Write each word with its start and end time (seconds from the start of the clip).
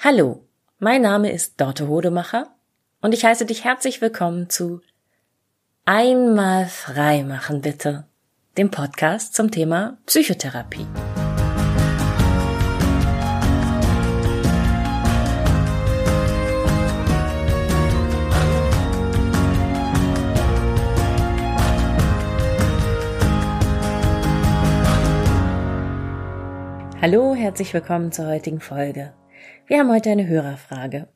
Hallo, 0.00 0.44
mein 0.78 1.02
Name 1.02 1.32
ist 1.32 1.60
Dorte 1.60 1.88
Hodemacher 1.88 2.54
und 3.00 3.14
ich 3.14 3.24
heiße 3.24 3.46
dich 3.46 3.64
herzlich 3.64 4.00
willkommen 4.00 4.48
zu 4.48 4.80
Einmal 5.86 6.66
frei 6.66 7.24
machen 7.24 7.62
bitte, 7.62 8.06
dem 8.56 8.70
Podcast 8.70 9.34
zum 9.34 9.50
Thema 9.50 9.98
Psychotherapie. 10.06 10.86
Hallo, 27.02 27.34
herzlich 27.34 27.74
willkommen 27.74 28.12
zur 28.12 28.28
heutigen 28.28 28.60
Folge. 28.60 29.12
Wir 29.68 29.78
haben 29.80 29.92
heute 29.92 30.10
eine 30.10 30.26
Hörerfrage. 30.26 31.08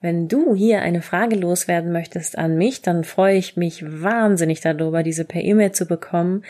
Wenn 0.00 0.26
du 0.26 0.56
hier 0.56 0.82
eine 0.82 1.02
Frage 1.02 1.36
loswerden 1.36 1.92
möchtest 1.92 2.36
an 2.36 2.58
mich, 2.58 2.82
dann 2.82 3.04
freue 3.04 3.36
ich 3.36 3.56
mich 3.56 3.84
wahnsinnig 3.86 4.60
darüber, 4.60 5.04
diese 5.04 5.24
per 5.24 5.40
E-Mail 5.40 5.70
zu 5.70 5.86
bekommen. 5.86 6.42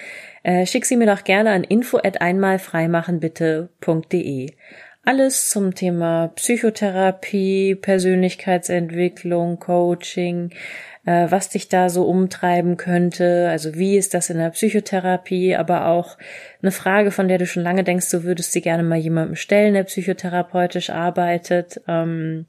Äh, 0.45 0.65
schick 0.65 0.87
sie 0.87 0.97
mir 0.97 1.05
doch 1.05 1.25
gerne 1.25 1.51
an 1.51 1.63
info 1.63 1.99
at 1.99 2.23
einmalfreimachenbitte.de. 2.23 4.55
Alles 5.09 5.51
zum 5.51 5.73
Thema 5.77 6.33
Psychotherapie, 6.35 7.77
Persönlichkeitsentwicklung, 7.77 9.61
Coaching, 9.61 10.51
äh, 11.05 11.31
was 11.31 11.49
dich 11.49 11.69
da 11.69 11.91
so 11.91 12.09
umtreiben 12.09 12.77
könnte. 12.77 13.49
Also 13.49 13.77
wie 13.77 13.97
ist 13.97 14.15
das 14.15 14.31
in 14.31 14.39
der 14.39 14.51
Psychotherapie, 14.51 15.55
aber 15.55 15.87
auch 15.87 16.19
eine 16.61 16.73
Frage, 16.73 17.13
von 17.13 17.29
der 17.29 17.39
du 17.39 17.47
schon 17.47 17.63
lange 17.63 17.85
denkst, 17.85 18.11
du 18.11 18.25
würdest 18.25 18.51
sie 18.51 18.63
gerne 18.63 18.83
mal 18.83 18.99
jemandem 18.99 19.37
stellen, 19.37 19.75
der 19.75 19.85
psychotherapeutisch 19.85 20.91
arbeitet. 20.91 21.81
Ähm, 21.87 22.47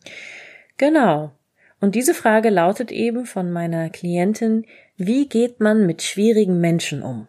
genau. 0.77 1.33
Und 1.79 1.93
diese 1.93 2.15
Frage 2.15 2.49
lautet 2.49 2.91
eben 2.91 3.27
von 3.27 3.51
meiner 3.51 3.91
Klientin, 3.91 4.65
wie 4.95 5.29
geht 5.29 5.59
man 5.59 5.85
mit 5.85 6.01
schwierigen 6.01 6.59
Menschen 6.59 7.03
um? 7.03 7.27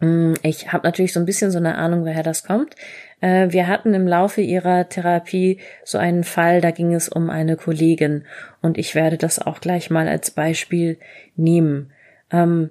Hm, 0.00 0.34
ich 0.42 0.72
habe 0.72 0.86
natürlich 0.86 1.12
so 1.12 1.20
ein 1.20 1.26
bisschen 1.26 1.50
so 1.50 1.58
eine 1.58 1.76
Ahnung, 1.76 2.04
woher 2.04 2.22
das 2.22 2.44
kommt. 2.44 2.74
Äh, 3.20 3.48
wir 3.50 3.66
hatten 3.66 3.94
im 3.94 4.06
Laufe 4.06 4.40
ihrer 4.40 4.88
Therapie 4.88 5.58
so 5.84 5.98
einen 5.98 6.24
Fall, 6.24 6.60
da 6.60 6.70
ging 6.70 6.94
es 6.94 7.08
um 7.08 7.30
eine 7.30 7.56
Kollegin 7.56 8.24
und 8.62 8.78
ich 8.78 8.94
werde 8.94 9.18
das 9.18 9.38
auch 9.38 9.60
gleich 9.60 9.90
mal 9.90 10.08
als 10.08 10.30
Beispiel 10.30 10.98
nehmen. 11.36 11.92
Ähm, 12.30 12.70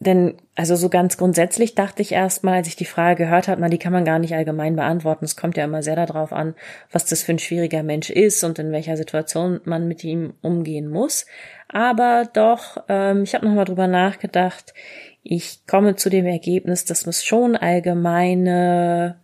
denn, 0.00 0.34
also 0.56 0.74
so 0.74 0.88
ganz 0.88 1.16
grundsätzlich 1.16 1.76
dachte 1.76 2.02
ich 2.02 2.12
erstmal, 2.12 2.54
als 2.54 2.68
ich 2.68 2.74
die 2.74 2.84
Frage 2.84 3.24
gehört 3.24 3.46
habe, 3.46 3.60
na, 3.60 3.68
die 3.68 3.78
kann 3.78 3.92
man 3.92 4.04
gar 4.04 4.18
nicht 4.18 4.34
allgemein 4.34 4.74
beantworten. 4.74 5.24
Es 5.24 5.36
kommt 5.36 5.56
ja 5.56 5.64
immer 5.64 5.84
sehr 5.84 5.94
darauf 5.94 6.32
an, 6.32 6.54
was 6.90 7.06
das 7.06 7.22
für 7.22 7.32
ein 7.32 7.38
schwieriger 7.38 7.84
Mensch 7.84 8.10
ist 8.10 8.42
und 8.42 8.58
in 8.58 8.72
welcher 8.72 8.96
Situation 8.96 9.60
man 9.64 9.86
mit 9.86 10.02
ihm 10.02 10.34
umgehen 10.42 10.88
muss. 10.88 11.26
Aber 11.68 12.28
doch, 12.32 12.84
ähm, 12.88 13.22
ich 13.22 13.34
habe 13.34 13.46
nochmal 13.46 13.66
drüber 13.66 13.86
nachgedacht. 13.86 14.74
Ich 15.22 15.66
komme 15.66 15.94
zu 15.94 16.10
dem 16.10 16.26
Ergebnis, 16.26 16.84
dass 16.84 17.06
es 17.06 17.24
schon 17.24 17.56
allgemeine 17.56 19.16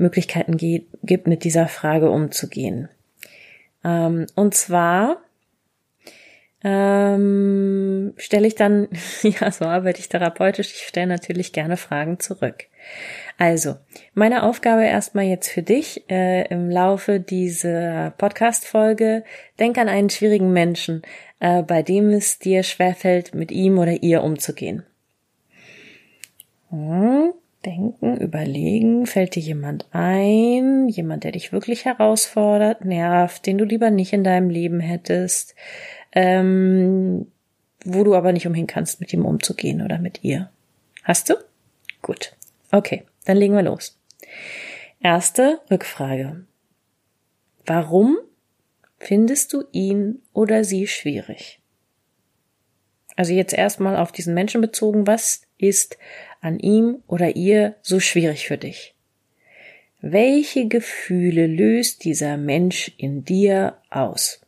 Möglichkeiten 0.00 0.56
gibt, 0.56 1.26
mit 1.26 1.44
dieser 1.44 1.68
Frage 1.68 2.10
umzugehen. 2.10 2.88
Ähm, 3.84 4.26
und 4.34 4.54
zwar 4.54 5.18
ähm, 6.62 8.12
stelle 8.16 8.46
ich 8.46 8.54
dann, 8.54 8.88
ja, 9.22 9.50
so 9.50 9.64
arbeite 9.64 10.00
ich 10.00 10.08
therapeutisch, 10.08 10.72
ich 10.72 10.86
stelle 10.86 11.06
natürlich 11.06 11.52
gerne 11.52 11.76
Fragen 11.76 12.18
zurück. 12.20 12.66
Also, 13.38 13.76
meine 14.12 14.42
Aufgabe 14.42 14.84
erstmal 14.84 15.24
jetzt 15.24 15.48
für 15.48 15.62
dich 15.62 16.04
äh, 16.10 16.46
im 16.48 16.70
Laufe 16.70 17.20
dieser 17.20 18.10
Podcast-Folge, 18.18 19.24
denk 19.58 19.78
an 19.78 19.88
einen 19.88 20.10
schwierigen 20.10 20.52
Menschen, 20.52 21.02
äh, 21.38 21.62
bei 21.62 21.82
dem 21.82 22.10
es 22.10 22.38
dir 22.38 22.62
schwerfällt, 22.62 23.34
mit 23.34 23.50
ihm 23.50 23.78
oder 23.78 24.02
ihr 24.02 24.22
umzugehen. 24.22 24.84
Hm, 26.68 27.32
denken, 27.64 28.16
überlegen, 28.16 29.06
fällt 29.06 29.34
dir 29.34 29.42
jemand 29.42 29.86
ein, 29.92 30.88
jemand, 30.88 31.24
der 31.24 31.32
dich 31.32 31.52
wirklich 31.52 31.84
herausfordert, 31.84 32.84
nervt, 32.84 33.46
den 33.46 33.58
du 33.58 33.64
lieber 33.64 33.90
nicht 33.90 34.12
in 34.12 34.24
deinem 34.24 34.50
Leben 34.50 34.80
hättest, 34.80 35.54
ähm, 36.12 37.26
wo 37.84 38.04
du 38.04 38.14
aber 38.14 38.32
nicht 38.32 38.46
umhin 38.46 38.66
kannst, 38.66 39.00
mit 39.00 39.12
ihm 39.12 39.24
umzugehen 39.24 39.82
oder 39.82 39.98
mit 39.98 40.24
ihr. 40.24 40.50
Hast 41.02 41.30
du? 41.30 41.34
Gut. 42.02 42.34
Okay, 42.72 43.04
dann 43.24 43.36
legen 43.36 43.54
wir 43.54 43.62
los. 43.62 43.98
Erste 45.00 45.60
Rückfrage. 45.70 46.44
Warum 47.66 48.18
findest 48.98 49.52
du 49.52 49.64
ihn 49.72 50.22
oder 50.32 50.64
sie 50.64 50.86
schwierig? 50.86 51.59
Also 53.16 53.32
jetzt 53.32 53.52
erstmal 53.52 53.96
auf 53.96 54.12
diesen 54.12 54.34
Menschen 54.34 54.60
bezogen, 54.60 55.06
was 55.06 55.42
ist 55.58 55.98
an 56.40 56.58
ihm 56.58 57.02
oder 57.06 57.36
ihr 57.36 57.74
so 57.82 58.00
schwierig 58.00 58.46
für 58.46 58.58
dich? 58.58 58.94
Welche 60.00 60.68
Gefühle 60.68 61.46
löst 61.46 62.04
dieser 62.04 62.36
Mensch 62.36 62.92
in 62.96 63.24
dir 63.24 63.76
aus? 63.90 64.40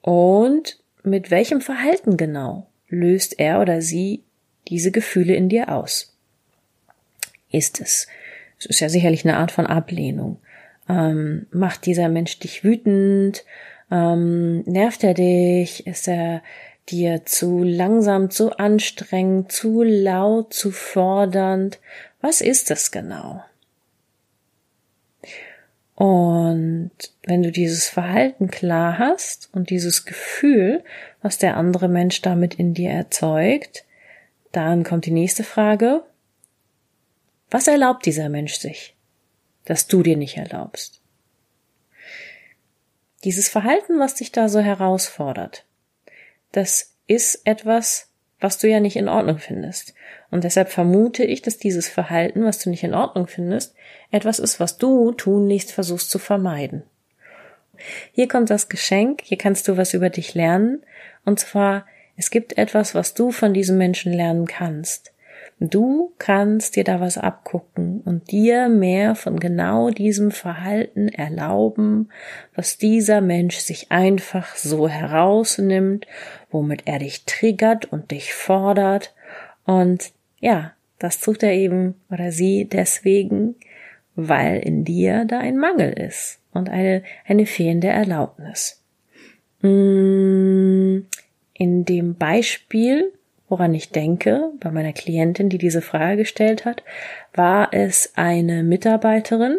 Und 0.00 0.78
mit 1.02 1.30
welchem 1.30 1.60
Verhalten 1.60 2.16
genau 2.16 2.68
löst 2.88 3.38
er 3.38 3.60
oder 3.60 3.82
sie 3.82 4.22
diese 4.68 4.90
Gefühle 4.92 5.34
in 5.34 5.48
dir 5.48 5.68
aus? 5.68 6.16
Ist 7.50 7.80
es, 7.80 8.06
es 8.58 8.66
ist 8.66 8.80
ja 8.80 8.88
sicherlich 8.88 9.24
eine 9.24 9.36
Art 9.36 9.50
von 9.50 9.66
Ablehnung. 9.66 10.38
Ähm, 10.88 11.46
macht 11.50 11.86
dieser 11.86 12.08
Mensch 12.08 12.38
dich 12.38 12.64
wütend? 12.64 13.44
Ähm, 13.90 14.62
nervt 14.62 15.04
er 15.04 15.14
dich? 15.14 15.86
Ist 15.86 16.08
er 16.08 16.42
dir 16.88 17.24
zu 17.24 17.62
langsam, 17.62 18.30
zu 18.30 18.56
anstrengend, 18.58 19.52
zu 19.52 19.82
laut, 19.82 20.52
zu 20.52 20.70
fordernd? 20.70 21.78
Was 22.20 22.40
ist 22.40 22.70
es 22.70 22.90
genau? 22.90 23.42
Und 25.94 26.90
wenn 27.24 27.42
du 27.42 27.50
dieses 27.50 27.88
Verhalten 27.88 28.50
klar 28.50 28.98
hast 28.98 29.48
und 29.52 29.70
dieses 29.70 30.04
Gefühl, 30.04 30.84
was 31.22 31.38
der 31.38 31.56
andere 31.56 31.88
Mensch 31.88 32.20
damit 32.20 32.54
in 32.54 32.74
dir 32.74 32.90
erzeugt, 32.90 33.84
dann 34.52 34.84
kommt 34.84 35.06
die 35.06 35.10
nächste 35.10 35.42
Frage. 35.42 36.02
Was 37.50 37.66
erlaubt 37.66 38.04
dieser 38.04 38.28
Mensch 38.28 38.54
sich, 38.54 38.94
dass 39.64 39.86
du 39.86 40.02
dir 40.02 40.18
nicht 40.18 40.36
erlaubst? 40.36 41.00
Dieses 43.26 43.48
Verhalten, 43.48 43.98
was 43.98 44.14
dich 44.14 44.30
da 44.30 44.48
so 44.48 44.60
herausfordert, 44.60 45.64
das 46.52 46.92
ist 47.08 47.40
etwas, 47.44 48.08
was 48.38 48.58
du 48.58 48.68
ja 48.68 48.78
nicht 48.78 48.94
in 48.94 49.08
Ordnung 49.08 49.38
findest. 49.38 49.94
Und 50.30 50.44
deshalb 50.44 50.68
vermute 50.68 51.24
ich, 51.24 51.42
dass 51.42 51.58
dieses 51.58 51.88
Verhalten, 51.88 52.44
was 52.44 52.60
du 52.60 52.70
nicht 52.70 52.84
in 52.84 52.94
Ordnung 52.94 53.26
findest, 53.26 53.74
etwas 54.12 54.38
ist, 54.38 54.60
was 54.60 54.78
du 54.78 55.10
tunlichst 55.10 55.72
versuchst 55.72 56.08
zu 56.08 56.20
vermeiden. 56.20 56.84
Hier 58.12 58.28
kommt 58.28 58.48
das 58.48 58.68
Geschenk, 58.68 59.22
hier 59.24 59.38
kannst 59.38 59.66
du 59.66 59.76
was 59.76 59.92
über 59.92 60.08
dich 60.08 60.34
lernen, 60.34 60.84
und 61.24 61.40
zwar, 61.40 61.84
es 62.16 62.30
gibt 62.30 62.56
etwas, 62.56 62.94
was 62.94 63.14
du 63.14 63.32
von 63.32 63.52
diesem 63.52 63.76
Menschen 63.76 64.12
lernen 64.12 64.46
kannst. 64.46 65.12
Du 65.58 66.12
kannst 66.18 66.76
dir 66.76 66.84
da 66.84 67.00
was 67.00 67.16
abgucken 67.16 68.02
und 68.04 68.30
dir 68.30 68.68
mehr 68.68 69.14
von 69.14 69.40
genau 69.40 69.88
diesem 69.88 70.30
Verhalten 70.30 71.08
erlauben, 71.08 72.10
was 72.54 72.76
dieser 72.76 73.22
Mensch 73.22 73.56
sich 73.56 73.90
einfach 73.90 74.54
so 74.56 74.86
herausnimmt, 74.86 76.06
womit 76.50 76.82
er 76.84 76.98
dich 76.98 77.24
triggert 77.24 77.86
und 77.86 78.10
dich 78.10 78.34
fordert. 78.34 79.14
Und 79.64 80.12
ja, 80.40 80.72
das 80.98 81.20
tut 81.20 81.42
er 81.42 81.52
eben 81.52 81.94
oder 82.10 82.32
sie 82.32 82.66
deswegen, 82.66 83.54
weil 84.14 84.58
in 84.58 84.84
dir 84.84 85.24
da 85.24 85.38
ein 85.38 85.56
Mangel 85.56 85.90
ist 85.92 86.38
und 86.52 86.68
eine, 86.68 87.02
eine 87.26 87.46
fehlende 87.46 87.88
Erlaubnis. 87.88 88.82
Mm, 89.62 90.98
in 91.54 91.84
dem 91.86 92.14
Beispiel 92.14 93.12
woran 93.48 93.74
ich 93.74 93.90
denke, 93.90 94.50
bei 94.60 94.70
meiner 94.70 94.92
Klientin, 94.92 95.48
die 95.48 95.58
diese 95.58 95.82
Frage 95.82 96.18
gestellt 96.18 96.64
hat, 96.64 96.82
war 97.34 97.72
es 97.72 98.12
eine 98.16 98.62
Mitarbeiterin, 98.62 99.58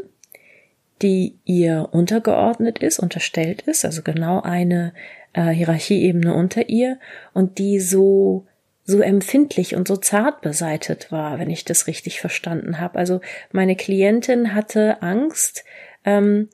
die 1.01 1.37
ihr 1.45 1.89
untergeordnet 1.91 2.79
ist, 2.79 2.99
unterstellt 2.99 3.61
ist, 3.61 3.85
also 3.85 4.01
genau 4.01 4.41
eine 4.41 4.93
äh, 5.33 5.49
Hierarchieebene 5.49 6.33
unter 6.33 6.69
ihr 6.69 6.99
und 7.33 7.59
die 7.59 7.79
so 7.79 8.45
so 8.89 9.01
empfindlich 9.01 9.75
und 9.75 9.85
so 9.85 9.97
zart 9.97 10.39
beseitet 10.39 11.11
war, 11.11 11.39
wenn 11.39 11.49
ich 11.49 11.65
das 11.65 11.87
richtig 11.87 12.21
verstanden 12.21 12.79
habe. 12.79 12.97
Also 12.97 13.19
meine 13.51 13.75
Klientin 13.75 14.55
hatte 14.55 15.01
Angst, 15.01 15.65
ähm, 16.05 16.47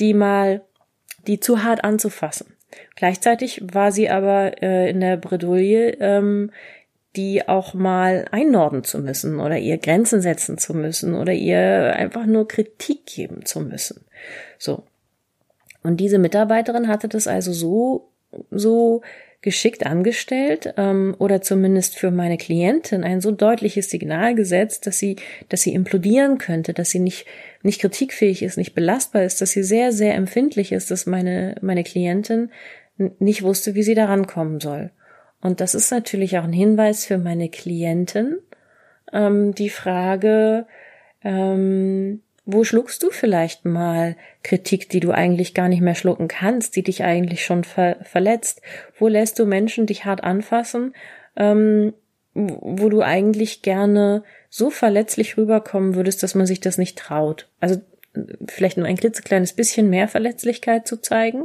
die 0.00 0.12
mal 0.12 0.62
die 1.28 1.38
zu 1.38 1.62
hart 1.62 1.84
anzufassen. 1.84 2.57
Gleichzeitig 2.96 3.62
war 3.72 3.92
sie 3.92 4.10
aber 4.10 4.62
äh, 4.62 4.90
in 4.90 5.00
der 5.00 5.16
Bredouille, 5.16 5.96
ähm, 6.00 6.50
die 7.16 7.48
auch 7.48 7.74
mal 7.74 8.26
einnorden 8.30 8.84
zu 8.84 8.98
müssen 8.98 9.40
oder 9.40 9.58
ihr 9.58 9.78
Grenzen 9.78 10.20
setzen 10.20 10.58
zu 10.58 10.74
müssen 10.74 11.14
oder 11.14 11.32
ihr 11.32 11.94
einfach 11.96 12.26
nur 12.26 12.46
Kritik 12.46 13.06
geben 13.06 13.44
zu 13.44 13.60
müssen. 13.60 14.04
So. 14.58 14.84
Und 15.82 15.98
diese 15.98 16.18
Mitarbeiterin 16.18 16.88
hatte 16.88 17.08
das 17.08 17.26
also 17.26 17.52
so, 17.52 18.10
so 18.50 19.02
geschickt 19.40 19.86
angestellt 19.86 20.74
ähm, 20.76 21.14
oder 21.18 21.40
zumindest 21.40 21.96
für 21.96 22.10
meine 22.10 22.38
Klientin 22.38 23.04
ein 23.04 23.20
so 23.20 23.30
deutliches 23.30 23.88
Signal 23.88 24.34
gesetzt, 24.34 24.86
dass 24.86 24.98
sie, 24.98 25.16
dass 25.48 25.62
sie 25.62 25.74
implodieren 25.74 26.38
könnte, 26.38 26.74
dass 26.74 26.90
sie 26.90 27.00
nicht 27.00 27.26
nicht 27.62 27.80
kritikfähig 27.80 28.42
ist, 28.42 28.56
nicht 28.56 28.74
belastbar 28.74 29.22
ist, 29.22 29.40
dass 29.40 29.50
sie 29.50 29.62
sehr 29.62 29.92
sehr 29.92 30.14
empfindlich 30.14 30.72
ist, 30.72 30.90
dass 30.90 31.06
meine 31.06 31.56
meine 31.60 31.84
Klientin 31.84 32.50
nicht 32.96 33.42
wusste, 33.42 33.76
wie 33.76 33.84
sie 33.84 33.94
daran 33.94 34.26
kommen 34.26 34.58
soll. 34.58 34.90
Und 35.40 35.60
das 35.60 35.76
ist 35.76 35.92
natürlich 35.92 36.36
auch 36.38 36.44
ein 36.44 36.52
Hinweis 36.52 37.06
für 37.06 37.18
meine 37.18 37.48
Klienten, 37.48 38.40
ähm, 39.12 39.54
die 39.54 39.70
Frage, 39.70 40.66
ähm, 41.22 42.22
wo 42.50 42.64
schluckst 42.64 43.02
du 43.02 43.10
vielleicht 43.10 43.66
mal 43.66 44.16
Kritik, 44.42 44.88
die 44.88 45.00
du 45.00 45.10
eigentlich 45.10 45.52
gar 45.52 45.68
nicht 45.68 45.82
mehr 45.82 45.94
schlucken 45.94 46.28
kannst, 46.28 46.76
die 46.76 46.82
dich 46.82 47.04
eigentlich 47.04 47.44
schon 47.44 47.62
ver 47.62 47.98
verletzt? 48.04 48.62
Wo 48.98 49.06
lässt 49.06 49.38
du 49.38 49.44
Menschen 49.44 49.84
dich 49.84 50.06
hart 50.06 50.24
anfassen, 50.24 50.94
ähm, 51.36 51.92
wo 52.32 52.88
du 52.88 53.02
eigentlich 53.02 53.60
gerne 53.60 54.22
so 54.48 54.70
verletzlich 54.70 55.36
rüberkommen 55.36 55.94
würdest, 55.94 56.22
dass 56.22 56.34
man 56.34 56.46
sich 56.46 56.58
das 56.58 56.78
nicht 56.78 56.96
traut? 56.96 57.50
Also 57.60 57.82
vielleicht 58.46 58.78
nur 58.78 58.86
ein 58.86 58.96
klitzekleines 58.96 59.52
bisschen 59.52 59.90
mehr 59.90 60.08
Verletzlichkeit 60.08 60.88
zu 60.88 61.02
zeigen 61.02 61.44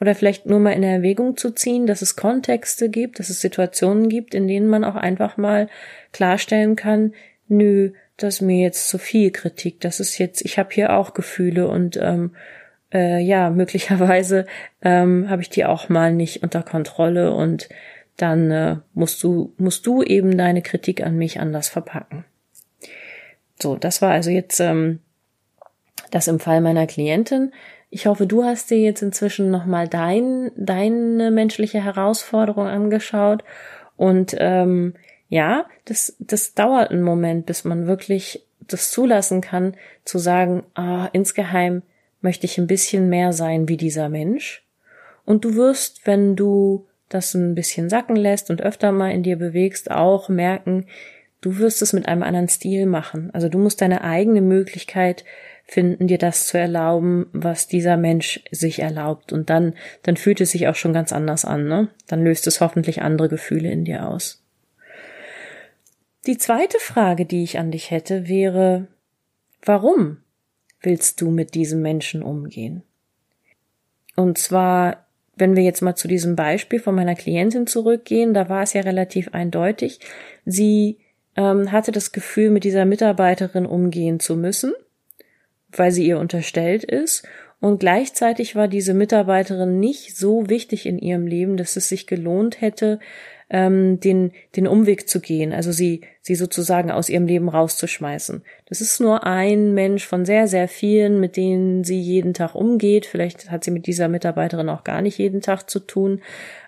oder 0.00 0.16
vielleicht 0.16 0.46
nur 0.46 0.58
mal 0.58 0.72
in 0.72 0.82
Erwägung 0.82 1.36
zu 1.36 1.52
ziehen, 1.52 1.86
dass 1.86 2.02
es 2.02 2.16
Kontexte 2.16 2.88
gibt, 2.88 3.20
dass 3.20 3.30
es 3.30 3.40
Situationen 3.40 4.08
gibt, 4.08 4.34
in 4.34 4.48
denen 4.48 4.66
man 4.66 4.82
auch 4.82 4.96
einfach 4.96 5.36
mal 5.36 5.68
klarstellen 6.10 6.74
kann, 6.74 7.14
nö, 7.46 7.92
das 8.22 8.40
mir 8.40 8.62
jetzt 8.62 8.88
zu 8.88 8.98
viel 8.98 9.30
Kritik, 9.30 9.80
das 9.80 10.00
ist 10.00 10.18
jetzt, 10.18 10.44
ich 10.44 10.58
habe 10.58 10.70
hier 10.72 10.96
auch 10.96 11.14
Gefühle 11.14 11.68
und 11.68 11.96
ähm, 11.96 12.32
äh, 12.92 13.20
ja, 13.20 13.50
möglicherweise 13.50 14.46
ähm, 14.82 15.28
habe 15.28 15.42
ich 15.42 15.50
die 15.50 15.64
auch 15.64 15.88
mal 15.88 16.12
nicht 16.12 16.42
unter 16.42 16.62
Kontrolle 16.62 17.32
und 17.32 17.68
dann 18.16 18.50
äh, 18.50 18.76
musst 18.94 19.22
du, 19.22 19.54
musst 19.56 19.86
du 19.86 20.02
eben 20.02 20.36
deine 20.36 20.62
Kritik 20.62 21.02
an 21.02 21.16
mich 21.16 21.40
anders 21.40 21.68
verpacken. 21.68 22.24
So, 23.60 23.76
das 23.76 24.02
war 24.02 24.12
also 24.12 24.30
jetzt 24.30 24.60
ähm, 24.60 25.00
das 26.10 26.28
im 26.28 26.40
Fall 26.40 26.60
meiner 26.60 26.86
Klientin. 26.86 27.52
Ich 27.90 28.06
hoffe, 28.06 28.26
du 28.26 28.44
hast 28.44 28.70
dir 28.70 28.78
jetzt 28.78 29.02
inzwischen 29.02 29.50
nochmal 29.50 29.88
dein, 29.88 30.50
deine 30.56 31.30
menschliche 31.30 31.82
Herausforderung 31.82 32.66
angeschaut 32.66 33.44
und 33.96 34.34
ähm, 34.38 34.94
ja, 35.32 35.64
das, 35.86 36.14
das 36.18 36.52
dauert 36.52 36.90
einen 36.90 37.02
Moment, 37.02 37.46
bis 37.46 37.64
man 37.64 37.86
wirklich 37.86 38.44
das 38.60 38.90
zulassen 38.90 39.40
kann, 39.40 39.74
zu 40.04 40.18
sagen, 40.18 40.62
ah, 40.74 41.08
insgeheim 41.14 41.80
möchte 42.20 42.44
ich 42.44 42.58
ein 42.58 42.66
bisschen 42.66 43.08
mehr 43.08 43.32
sein 43.32 43.66
wie 43.66 43.78
dieser 43.78 44.10
Mensch. 44.10 44.62
Und 45.24 45.46
du 45.46 45.54
wirst, 45.54 46.06
wenn 46.06 46.36
du 46.36 46.86
das 47.08 47.32
ein 47.32 47.54
bisschen 47.54 47.88
sacken 47.88 48.14
lässt 48.14 48.50
und 48.50 48.60
öfter 48.60 48.92
mal 48.92 49.10
in 49.10 49.22
dir 49.22 49.36
bewegst, 49.38 49.90
auch 49.90 50.28
merken, 50.28 50.84
du 51.40 51.56
wirst 51.56 51.80
es 51.80 51.94
mit 51.94 52.08
einem 52.08 52.22
anderen 52.22 52.50
Stil 52.50 52.84
machen. 52.84 53.30
Also 53.32 53.48
du 53.48 53.56
musst 53.56 53.80
deine 53.80 54.04
eigene 54.04 54.42
Möglichkeit 54.42 55.24
finden, 55.64 56.08
dir 56.08 56.18
das 56.18 56.46
zu 56.46 56.58
erlauben, 56.58 57.24
was 57.32 57.68
dieser 57.68 57.96
Mensch 57.96 58.44
sich 58.50 58.80
erlaubt. 58.80 59.32
Und 59.32 59.48
dann, 59.48 59.76
dann 60.02 60.18
fühlt 60.18 60.42
es 60.42 60.50
sich 60.50 60.68
auch 60.68 60.74
schon 60.74 60.92
ganz 60.92 61.10
anders 61.10 61.46
an, 61.46 61.68
ne? 61.68 61.88
Dann 62.06 62.22
löst 62.22 62.46
es 62.46 62.60
hoffentlich 62.60 63.00
andere 63.00 63.30
Gefühle 63.30 63.72
in 63.72 63.86
dir 63.86 64.06
aus. 64.06 64.41
Die 66.26 66.38
zweite 66.38 66.78
Frage, 66.78 67.26
die 67.26 67.42
ich 67.42 67.58
an 67.58 67.72
dich 67.72 67.90
hätte, 67.90 68.28
wäre, 68.28 68.86
warum 69.64 70.18
willst 70.80 71.20
du 71.20 71.30
mit 71.30 71.54
diesem 71.54 71.82
Menschen 71.82 72.22
umgehen? 72.22 72.82
Und 74.14 74.38
zwar, 74.38 75.06
wenn 75.34 75.56
wir 75.56 75.64
jetzt 75.64 75.82
mal 75.82 75.96
zu 75.96 76.06
diesem 76.06 76.36
Beispiel 76.36 76.78
von 76.78 76.94
meiner 76.94 77.16
Klientin 77.16 77.66
zurückgehen, 77.66 78.34
da 78.34 78.48
war 78.48 78.62
es 78.62 78.72
ja 78.72 78.82
relativ 78.82 79.34
eindeutig. 79.34 79.98
Sie 80.44 80.98
ähm, 81.34 81.72
hatte 81.72 81.90
das 81.90 82.12
Gefühl, 82.12 82.50
mit 82.50 82.62
dieser 82.62 82.84
Mitarbeiterin 82.84 83.66
umgehen 83.66 84.20
zu 84.20 84.36
müssen, 84.36 84.72
weil 85.72 85.90
sie 85.90 86.06
ihr 86.06 86.20
unterstellt 86.20 86.84
ist. 86.84 87.26
Und 87.58 87.80
gleichzeitig 87.80 88.54
war 88.54 88.68
diese 88.68 88.94
Mitarbeiterin 88.94 89.80
nicht 89.80 90.16
so 90.16 90.48
wichtig 90.48 90.86
in 90.86 90.98
ihrem 90.98 91.26
Leben, 91.26 91.56
dass 91.56 91.76
es 91.76 91.88
sich 91.88 92.06
gelohnt 92.06 92.60
hätte, 92.60 93.00
ähm, 93.52 94.00
den, 94.00 94.32
den 94.56 94.66
Umweg 94.66 95.08
zu 95.08 95.20
gehen, 95.20 95.52
also 95.52 95.70
sie, 95.72 96.00
sie 96.22 96.34
sozusagen 96.34 96.90
aus 96.90 97.10
ihrem 97.10 97.26
Leben 97.26 97.50
rauszuschmeißen. 97.50 98.42
Das 98.66 98.80
ist 98.80 98.98
nur 98.98 99.24
ein 99.24 99.74
Mensch 99.74 100.06
von 100.06 100.24
sehr, 100.24 100.48
sehr 100.48 100.68
vielen, 100.68 101.20
mit 101.20 101.36
denen 101.36 101.84
sie 101.84 102.00
jeden 102.00 102.32
Tag 102.32 102.54
umgeht. 102.54 103.04
Vielleicht 103.04 103.50
hat 103.50 103.62
sie 103.62 103.70
mit 103.70 103.86
dieser 103.86 104.08
Mitarbeiterin 104.08 104.70
auch 104.70 104.84
gar 104.84 105.02
nicht 105.02 105.18
jeden 105.18 105.42
Tag 105.42 105.68
zu 105.68 105.80
tun. 105.80 106.22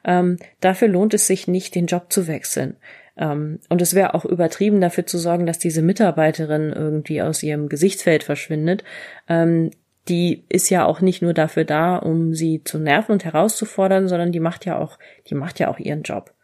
Ähm, 0.05 0.37
dafür 0.61 0.89
lohnt 0.89 1.15
es 1.15 1.27
sich 1.27 1.49
nicht, 1.49 1.75
den 1.75 1.87
Job 1.87 2.13
zu 2.13 2.27
wechseln. 2.27 2.77
Ähm, 3.17 3.61
und 3.71 3.81
es 3.81 3.95
wäre 3.95 4.13
auch 4.13 4.27
übertrieben, 4.27 4.83
dafür 4.83 5.07
zu 5.07 5.17
sorgen, 5.17 5.47
dass 5.47 5.59
diese 5.59 5.81
Mitarbeiterin 5.81 6.71
irgendwie 6.71 7.23
aus 7.23 7.43
ihrem 7.43 7.71
Gesichtsfeld 7.71 8.25
verschwindet. 8.25 8.85
Ähm, 9.27 9.71
die 10.09 10.45
ist 10.51 10.69
ja 10.69 10.85
auch 10.85 11.01
nicht 11.01 11.23
nur 11.23 11.33
dafür 11.33 11.65
da, 11.65 11.97
um 11.97 12.35
sie 12.35 12.63
zu 12.63 12.79
nerven 12.79 13.13
und 13.13 13.25
herauszufordern, 13.25 14.07
sondern 14.07 14.33
die 14.33 14.41
macht 14.41 14.67
ja 14.67 14.79
auch, 14.79 14.99
die 15.31 15.35
macht 15.35 15.59
ja 15.61 15.69
auch 15.69 15.79
ihren 15.79 16.03
Job. 16.03 16.35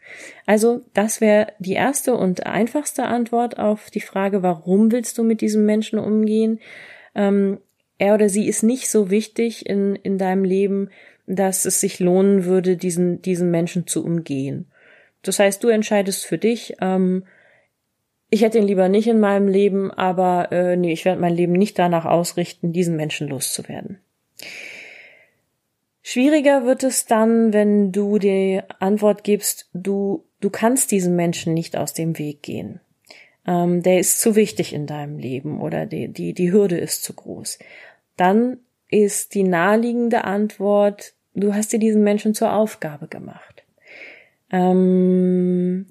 Also 0.47 0.83
das 0.95 1.21
wäre 1.21 1.53
die 1.59 1.75
erste 1.75 2.15
und 2.15 2.47
einfachste 2.47 3.05
Antwort 3.05 3.59
auf 3.59 3.91
die 3.91 4.01
Frage, 4.01 4.43
warum 4.43 4.93
willst 4.93 5.19
du 5.19 5.23
mit 5.23 5.41
diesem 5.41 5.67
Menschen 5.67 5.99
umgehen? 5.99 6.61
Ähm, 7.15 7.59
er 7.99 8.15
oder 8.15 8.29
sie 8.29 8.49
ist 8.49 8.63
nicht 8.63 8.91
so 8.91 9.11
wichtig 9.11 9.67
in, 9.67 9.95
in 9.97 10.19
deinem 10.19 10.45
Leben, 10.45 10.91
dass 11.27 11.65
es 11.65 11.81
sich 11.81 12.01
lohnen 12.01 12.45
würde, 12.45 12.77
diesen, 12.77 13.23
diesen 13.23 13.51
Menschen 13.51 13.87
zu 13.87 14.05
umgehen. 14.05 14.67
Das 15.23 15.39
heißt, 15.39 15.63
du 15.63 15.69
entscheidest 15.69 16.25
für 16.25 16.39
dich, 16.39 16.77
ähm, 16.81 17.25
ich 18.31 18.43
hätte 18.43 18.59
ihn 18.59 18.67
lieber 18.67 18.89
nicht 18.89 19.09
in 19.09 19.21
meinem 19.21 19.49
Leben, 19.49 19.91
aber 19.91 20.53
äh, 20.53 20.77
nee, 20.77 20.93
ich 20.93 21.05
werde 21.05 21.21
mein 21.21 21.35
Leben 21.35 21.53
nicht 21.53 21.79
danach 21.79 22.05
ausrichten, 22.05 22.73
diesen 22.73 22.97
Menschen 22.97 23.29
loszuwerden. 23.29 23.99
Schwieriger 26.11 26.65
wird 26.65 26.83
es 26.83 27.07
dann, 27.07 27.53
wenn 27.53 27.93
du 27.93 28.19
die 28.19 28.61
Antwort 28.81 29.23
gibst, 29.23 29.71
du, 29.75 30.25
du 30.41 30.51
kannst 30.51 30.91
diesem 30.91 31.15
Menschen 31.15 31.55
nicht 31.55 31.77
aus 31.77 31.93
dem 31.93 32.19
Weg 32.19 32.43
gehen. 32.43 32.81
Ähm, 33.47 33.85
der 33.85 34.01
ist 34.01 34.21
zu 34.21 34.35
wichtig 34.35 34.73
in 34.73 34.89
deinem 34.89 35.19
Leben 35.19 35.61
oder 35.61 35.87
die, 35.87 36.09
die, 36.09 36.35
die 36.35 36.51
Hürde 36.51 36.79
ist 36.79 37.05
zu 37.05 37.15
groß. 37.15 37.61
Dann 38.17 38.57
ist 38.89 39.35
die 39.35 39.45
naheliegende 39.45 40.25
Antwort, 40.25 41.15
du 41.35 41.55
hast 41.55 41.73
dir 41.73 41.79
diesen 41.79 42.03
Menschen 42.03 42.35
zur 42.35 42.55
Aufgabe 42.55 43.07
gemacht. 43.07 43.63
Ähm, 44.51 45.87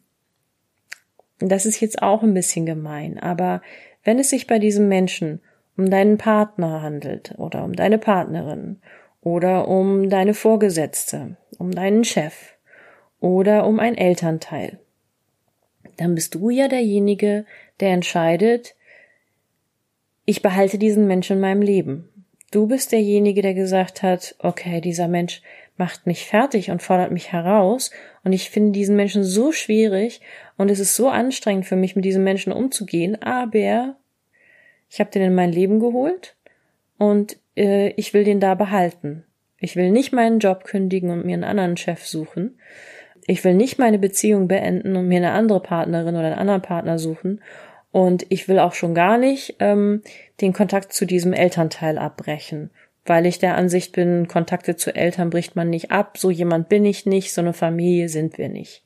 das 1.40 1.66
ist 1.66 1.80
jetzt 1.80 2.02
auch 2.02 2.24
ein 2.24 2.34
bisschen 2.34 2.66
gemein, 2.66 3.20
aber 3.20 3.62
wenn 4.04 4.20
es 4.20 4.32
sich 4.32 4.48
bei 4.48 4.60
diesem 4.60 4.90
Menschen 4.90 5.40
um 5.78 5.90
deinen 5.90 6.18
Partner 6.18 6.82
handelt 6.82 7.36
oder 7.38 7.64
um 7.64 7.72
deine 7.72 7.98
Partnerin 7.98 8.82
oder 9.22 9.68
um 9.68 10.10
deine 10.10 10.34
Vorgesetzte, 10.34 11.38
um 11.58 11.72
deinen 11.72 12.04
Chef 12.04 12.54
oder 13.20 13.66
um 13.66 13.80
ein 13.80 13.98
Elternteil. 13.98 14.80
Dann 15.98 16.16
bist 16.16 16.36
du 16.36 16.50
ja 16.50 16.68
derjenige, 16.68 17.46
der 17.80 17.90
entscheidet, 17.90 18.76
ich 20.26 20.42
behalte 20.42 20.78
diesen 20.78 21.08
Menschen 21.08 21.38
in 21.38 21.42
meinem 21.42 21.62
Leben. 21.62 22.10
Du 22.52 22.68
bist 22.68 22.92
derjenige, 22.92 23.42
der 23.42 23.54
gesagt 23.54 24.02
hat, 24.02 24.36
okay, 24.40 24.82
dieser 24.82 25.08
Mensch 25.08 25.42
macht 25.78 26.08
mich 26.08 26.26
fertig 26.26 26.72
und 26.72 26.82
fordert 26.82 27.12
mich 27.12 27.32
heraus 27.32 27.92
und 28.24 28.34
ich 28.34 28.50
finde 28.50 28.72
diesen 28.72 28.96
Menschen 28.96 29.24
so 29.24 29.52
schwierig 29.52 30.22
und 30.58 30.70
es 30.70 30.80
ist 30.80 30.96
so 30.96 31.10
anstrengend 31.10 31.66
für 31.66 31.76
mich, 31.76 31.96
mit 31.96 32.06
diesem 32.06 32.24
Menschen 32.24 32.52
umzugehen, 32.52 33.22
aber 33.22 33.96
ich 34.90 35.00
habe 35.00 35.10
den 35.12 35.22
in 35.22 35.36
mein 35.36 35.52
Leben 35.52 35.80
geholt 35.80 36.36
und 36.98 37.38
äh, 37.60 37.89
ich 37.89 38.13
will 38.13 38.24
den 38.24 38.39
da 38.39 38.56
behalten. 38.56 39.24
Ich 39.60 39.75
will 39.75 39.92
nicht 39.92 40.13
meinen 40.13 40.39
Job 40.39 40.63
kündigen 40.63 41.12
und 41.12 41.25
mir 41.25 41.34
einen 41.34 41.44
anderen 41.44 41.78
Chef 41.78 42.06
suchen. 42.06 42.58
Ich 43.28 43.44
will 43.44 43.54
nicht 43.54 43.78
meine 43.78 44.00
Beziehung 44.00 44.48
beenden 44.48 44.96
und 44.96 45.08
mir 45.08 45.18
eine 45.18 45.32
andere 45.32 45.60
Partnerin 45.60 46.16
oder 46.16 46.28
einen 46.28 46.39
anderen 46.39 46.62
Partner 46.62 46.98
suchen. 46.98 47.42
Und 47.92 48.25
ich 48.30 48.48
will 48.48 48.60
auch 48.60 48.74
schon 48.74 48.96
gar 48.96 49.18
nicht 49.18 49.56
ähm, 49.60 50.01
den 50.42 50.54
Kontakt 50.54 50.94
zu 50.94 51.06
diesem 51.06 51.34
Elternteil 51.34 51.98
abbrechen, 51.98 52.70
weil 53.06 53.25
ich 53.25 53.39
der 53.39 53.56
Ansicht 53.56 53.92
bin, 53.94 54.28
Kontakte 54.28 54.75
zu 54.75 54.96
Eltern 54.96 55.30
bricht 55.30 55.56
man 55.56 55.70
nicht 55.70 55.92
ab, 55.92 56.18
so 56.18 56.32
jemand 56.32 56.70
bin 56.70 56.86
ich 56.86 57.06
nicht, 57.06 57.34
so 57.34 57.42
eine 57.42 57.54
Familie 57.54 58.08
sind 58.08 58.38
wir 58.38 58.48
nicht. 58.48 58.84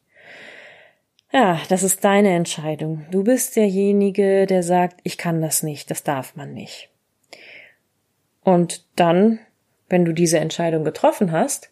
Ja, 1.32 1.60
das 1.68 1.84
ist 1.84 2.04
deine 2.04 2.34
Entscheidung. 2.34 3.06
Du 3.12 3.24
bist 3.24 3.56
derjenige, 3.56 4.46
der 4.46 4.64
sagt, 4.64 5.00
ich 5.04 5.18
kann 5.18 5.42
das 5.42 5.64
nicht, 5.64 5.92
das 5.92 6.04
darf 6.04 6.36
man 6.36 6.54
nicht. 6.54 6.90
Und 8.44 8.86
dann, 8.96 9.40
wenn 9.90 10.06
du 10.06 10.14
diese 10.14 10.40
Entscheidung 10.40 10.84
getroffen 10.84 11.32
hast, 11.32 11.70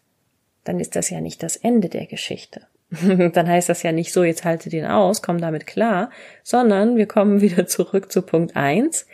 dann 0.64 0.80
ist 0.80 0.96
das 0.96 1.10
ja 1.10 1.22
nicht 1.22 1.44
das 1.44 1.56
Ende 1.56 1.90
der 1.90 2.06
Geschichte. 2.06 2.68
dann 3.34 3.48
heißt 3.48 3.70
das 3.70 3.84
ja 3.84 3.92
nicht 3.92 4.12
so, 4.12 4.24
jetzt 4.24 4.44
halte 4.44 4.70
den 4.70 4.86
aus, 4.86 5.22
komm 5.22 5.40
damit 5.40 5.66
klar, 5.66 6.10
sondern 6.44 6.98
wir 6.98 7.08
kommen 7.08 7.42
wieder 7.42 7.68
zurück 7.68 8.12
zu 8.12 8.22
Punkt 8.22 8.56
eins. 8.56 9.08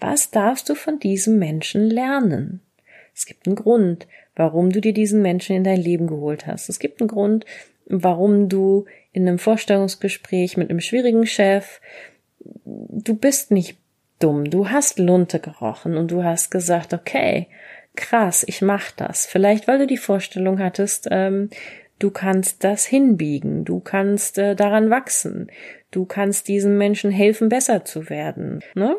Was 0.00 0.30
darfst 0.30 0.68
du 0.68 0.74
von 0.74 0.98
diesem 0.98 1.38
Menschen 1.38 1.88
lernen? 1.88 2.60
Es 3.14 3.26
gibt 3.26 3.46
einen 3.46 3.56
Grund, 3.56 4.06
warum 4.34 4.70
du 4.70 4.80
dir 4.80 4.92
diesen 4.92 5.22
Menschen 5.22 5.54
in 5.54 5.64
dein 5.64 5.80
Leben 5.80 6.06
geholt 6.06 6.46
hast. 6.46 6.68
Es 6.68 6.78
gibt 6.78 7.00
einen 7.00 7.08
Grund, 7.08 7.44
warum 7.86 8.48
du 8.48 8.86
in 9.12 9.28
einem 9.28 9.38
Vorstellungsgespräch 9.38 10.56
mit 10.56 10.70
einem 10.70 10.80
schwierigen 10.80 11.26
Chef, 11.26 11.80
du 12.64 13.14
bist 13.14 13.50
nicht 13.50 13.78
dumm, 14.18 14.50
du 14.50 14.70
hast 14.70 14.98
Lunte 14.98 15.40
gerochen 15.40 15.96
und 15.96 16.10
du 16.10 16.24
hast 16.24 16.50
gesagt, 16.50 16.94
okay, 16.94 17.48
krass, 17.96 18.44
ich 18.46 18.62
mach 18.62 18.90
das. 18.90 19.26
Vielleicht, 19.26 19.68
weil 19.68 19.78
du 19.78 19.86
die 19.86 19.96
Vorstellung 19.96 20.58
hattest, 20.58 21.08
ähm, 21.10 21.50
du 21.98 22.10
kannst 22.10 22.64
das 22.64 22.84
hinbiegen, 22.84 23.64
du 23.64 23.80
kannst 23.80 24.38
äh, 24.38 24.54
daran 24.54 24.90
wachsen, 24.90 25.50
du 25.90 26.04
kannst 26.04 26.48
diesen 26.48 26.76
Menschen 26.78 27.10
helfen, 27.10 27.48
besser 27.48 27.84
zu 27.84 28.10
werden. 28.10 28.62
Ne? 28.74 28.96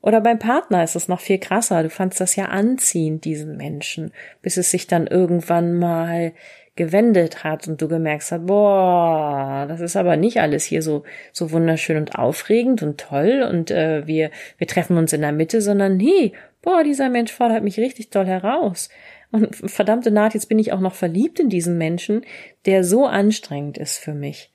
Oder 0.00 0.20
beim 0.20 0.38
Partner 0.38 0.82
ist 0.82 0.96
es 0.96 1.08
noch 1.08 1.20
viel 1.20 1.38
krasser. 1.38 1.82
Du 1.82 1.90
fandst 1.90 2.20
das 2.20 2.36
ja 2.36 2.46
anziehend, 2.46 3.24
diesen 3.24 3.56
Menschen, 3.56 4.12
bis 4.42 4.56
es 4.56 4.70
sich 4.70 4.86
dann 4.86 5.06
irgendwann 5.06 5.74
mal 5.74 6.32
gewendet 6.80 7.44
hat 7.44 7.68
und 7.68 7.82
du 7.82 7.88
gemerkt 7.88 8.30
hast, 8.30 8.46
boah, 8.46 9.66
das 9.68 9.80
ist 9.80 9.96
aber 9.96 10.16
nicht 10.16 10.40
alles 10.40 10.64
hier 10.64 10.80
so 10.80 11.02
so 11.30 11.52
wunderschön 11.52 11.98
und 11.98 12.14
aufregend 12.14 12.82
und 12.82 12.98
toll 12.98 13.46
und 13.46 13.70
äh, 13.70 14.06
wir 14.06 14.30
wir 14.56 14.66
treffen 14.66 14.96
uns 14.96 15.12
in 15.12 15.20
der 15.20 15.32
Mitte, 15.32 15.60
sondern 15.60 15.98
nee, 15.98 16.32
boah, 16.62 16.82
dieser 16.82 17.10
Mensch 17.10 17.32
fordert 17.32 17.62
mich 17.62 17.78
richtig 17.78 18.08
toll 18.08 18.24
heraus. 18.24 18.88
Und 19.30 19.54
verdammte 19.54 20.10
Naht, 20.10 20.32
jetzt 20.32 20.48
bin 20.48 20.58
ich 20.58 20.72
auch 20.72 20.80
noch 20.80 20.94
verliebt 20.94 21.38
in 21.38 21.50
diesen 21.50 21.76
Menschen, 21.76 22.22
der 22.64 22.82
so 22.82 23.04
anstrengend 23.04 23.76
ist 23.76 23.98
für 23.98 24.14
mich. 24.14 24.50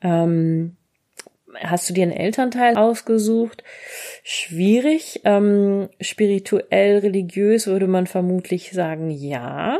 Ähm, 0.00 0.76
hast 1.60 1.90
du 1.90 1.94
dir 1.94 2.04
einen 2.04 2.12
Elternteil 2.12 2.76
ausgesucht? 2.76 3.62
Schwierig. 4.24 5.20
Ähm, 5.24 5.90
spirituell, 6.00 6.98
religiös 7.00 7.66
würde 7.66 7.86
man 7.86 8.06
vermutlich 8.06 8.72
sagen, 8.72 9.10
ja. 9.10 9.78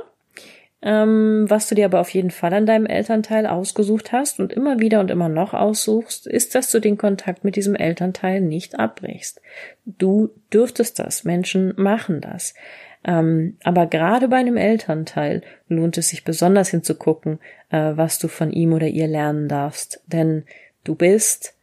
Ähm, 0.89 1.47
was 1.49 1.69
du 1.69 1.75
dir 1.75 1.87
aber 1.87 1.99
auf 1.99 2.11
jeden 2.11 2.31
Fall 2.31 2.55
an 2.55 2.65
deinem 2.65 2.87
Elternteil 2.87 3.49
ausgesucht 3.49 4.13
hast 4.13 4.39
und 4.39 4.53
immer 4.53 4.79
wieder 4.79 5.01
und 5.01 5.11
immer 5.11 5.29
noch 5.29 5.53
aussuchst, 5.53 6.29
ist, 6.29 6.55
dass 6.55 6.71
du 6.71 6.79
den 6.79 6.97
Kontakt 6.97 7.43
mit 7.43 7.57
diesem 7.57 7.75
Elternteil 7.75 8.41
nicht 8.41 8.79
abbrichst. 8.79 9.41
Du 9.85 10.31
dürftest 10.53 11.01
das. 11.01 11.25
Menschen 11.25 11.75
machen 11.77 12.21
das. 12.21 12.55
Ähm, 13.03 13.57
aber 13.65 13.87
gerade 13.87 14.29
bei 14.29 14.37
einem 14.37 14.57
Elternteil 14.57 15.43
lohnt 15.69 15.99
es 15.99 16.11
sich 16.11 16.23
besonders 16.23 16.69
hinzugucken, 16.69 17.41
äh, 17.71 17.97
was 17.97 18.21
du 18.21 18.29
von 18.29 18.53
ihm 18.53 18.73
oder 18.73 18.87
ihr 18.87 19.09
lernen 19.09 19.49
darfst. 19.49 20.01
Denn 20.07 20.45
du 20.85 20.95
bist 20.95 21.57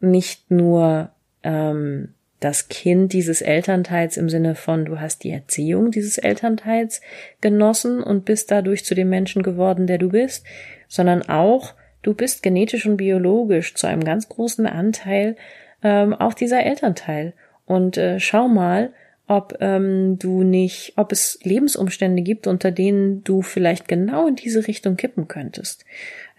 nicht 0.00 0.50
nur 0.50 1.10
ähm, 1.42 2.14
das 2.40 2.68
Kind 2.68 3.12
dieses 3.12 3.42
Elternteils 3.42 4.16
im 4.16 4.28
Sinne 4.30 4.54
von, 4.54 4.86
du 4.86 4.98
hast 4.98 5.24
die 5.24 5.30
Erziehung 5.30 5.90
dieses 5.90 6.18
Elternteils 6.18 7.02
genossen 7.40 8.02
und 8.02 8.24
bist 8.24 8.50
dadurch 8.50 8.84
zu 8.84 8.94
dem 8.94 9.10
Menschen 9.10 9.42
geworden, 9.42 9.86
der 9.86 9.98
du 9.98 10.08
bist, 10.08 10.44
sondern 10.88 11.22
auch, 11.28 11.74
du 12.02 12.14
bist 12.14 12.42
genetisch 12.42 12.86
und 12.86 12.96
biologisch 12.96 13.74
zu 13.74 13.86
einem 13.86 14.02
ganz 14.02 14.28
großen 14.28 14.66
Anteil 14.66 15.36
ähm, 15.82 16.14
auch 16.14 16.34
dieser 16.34 16.64
Elternteil. 16.64 17.34
Und 17.66 17.96
äh, 17.96 18.18
schau 18.18 18.48
mal, 18.48 18.92
ob 19.26 19.58
ähm, 19.60 20.18
du 20.18 20.42
nicht, 20.42 20.94
ob 20.96 21.12
es 21.12 21.38
Lebensumstände 21.44 22.22
gibt, 22.22 22.48
unter 22.48 22.72
denen 22.72 23.22
du 23.22 23.42
vielleicht 23.42 23.86
genau 23.86 24.26
in 24.26 24.34
diese 24.34 24.66
Richtung 24.66 24.96
kippen 24.96 25.28
könntest. 25.28 25.84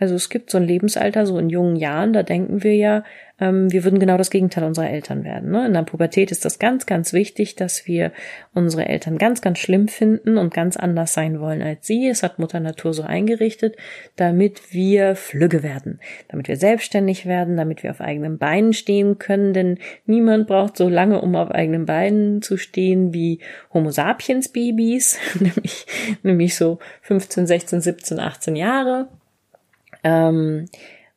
Also 0.01 0.15
es 0.15 0.29
gibt 0.29 0.49
so 0.49 0.57
ein 0.57 0.63
Lebensalter, 0.63 1.27
so 1.27 1.37
in 1.37 1.51
jungen 1.51 1.75
Jahren, 1.75 2.11
da 2.11 2.23
denken 2.23 2.63
wir 2.63 2.75
ja, 2.75 3.03
ähm, 3.39 3.71
wir 3.71 3.83
würden 3.83 3.99
genau 3.99 4.17
das 4.17 4.31
Gegenteil 4.31 4.63
unserer 4.63 4.89
Eltern 4.89 5.23
werden. 5.23 5.51
Ne? 5.51 5.67
In 5.67 5.73
der 5.73 5.83
Pubertät 5.83 6.31
ist 6.31 6.43
das 6.43 6.57
ganz, 6.57 6.87
ganz 6.87 7.13
wichtig, 7.13 7.55
dass 7.55 7.85
wir 7.85 8.11
unsere 8.51 8.87
Eltern 8.89 9.19
ganz, 9.19 9.41
ganz 9.41 9.59
schlimm 9.59 9.87
finden 9.87 10.39
und 10.39 10.55
ganz 10.55 10.75
anders 10.75 11.13
sein 11.13 11.39
wollen 11.39 11.61
als 11.61 11.85
sie. 11.85 12.07
Es 12.07 12.23
hat 12.23 12.39
Mutter 12.39 12.59
Natur 12.59 12.95
so 12.95 13.03
eingerichtet, 13.03 13.75
damit 14.15 14.73
wir 14.73 15.15
flügge 15.15 15.61
werden, 15.61 15.99
damit 16.29 16.47
wir 16.47 16.57
selbstständig 16.57 17.27
werden, 17.27 17.55
damit 17.55 17.83
wir 17.83 17.91
auf 17.91 18.01
eigenen 18.01 18.39
Beinen 18.39 18.73
stehen 18.73 19.19
können, 19.19 19.53
denn 19.53 19.77
niemand 20.07 20.47
braucht 20.47 20.77
so 20.77 20.89
lange, 20.89 21.21
um 21.21 21.35
auf 21.35 21.51
eigenen 21.51 21.85
Beinen 21.85 22.41
zu 22.41 22.57
stehen 22.57 23.13
wie 23.13 23.37
Homo 23.71 23.91
sapiens 23.91 24.49
Babys, 24.49 25.19
nämlich, 25.39 25.85
nämlich 26.23 26.55
so 26.55 26.79
15, 27.03 27.45
16, 27.45 27.81
17, 27.81 28.19
18 28.19 28.55
Jahre. 28.55 29.09
Ähm, 30.03 30.65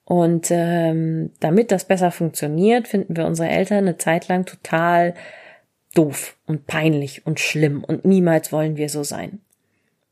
und 0.05 0.49
ähm, 0.51 1.31
damit 1.41 1.73
das 1.73 1.87
besser 1.87 2.11
funktioniert, 2.11 2.89
finden 2.89 3.17
wir 3.17 3.27
unsere 3.27 3.49
Eltern 3.49 3.79
eine 3.79 3.97
Zeit 3.97 4.29
lang 4.29 4.45
total 4.45 5.15
doof 5.95 6.37
und 6.47 6.67
peinlich 6.67 7.27
und 7.27 7.41
schlimm 7.41 7.85
und 7.85 8.05
niemals 8.05 8.53
wollen 8.53 8.77
wir 8.77 8.89
so 8.89 9.03
sein. 9.03 9.41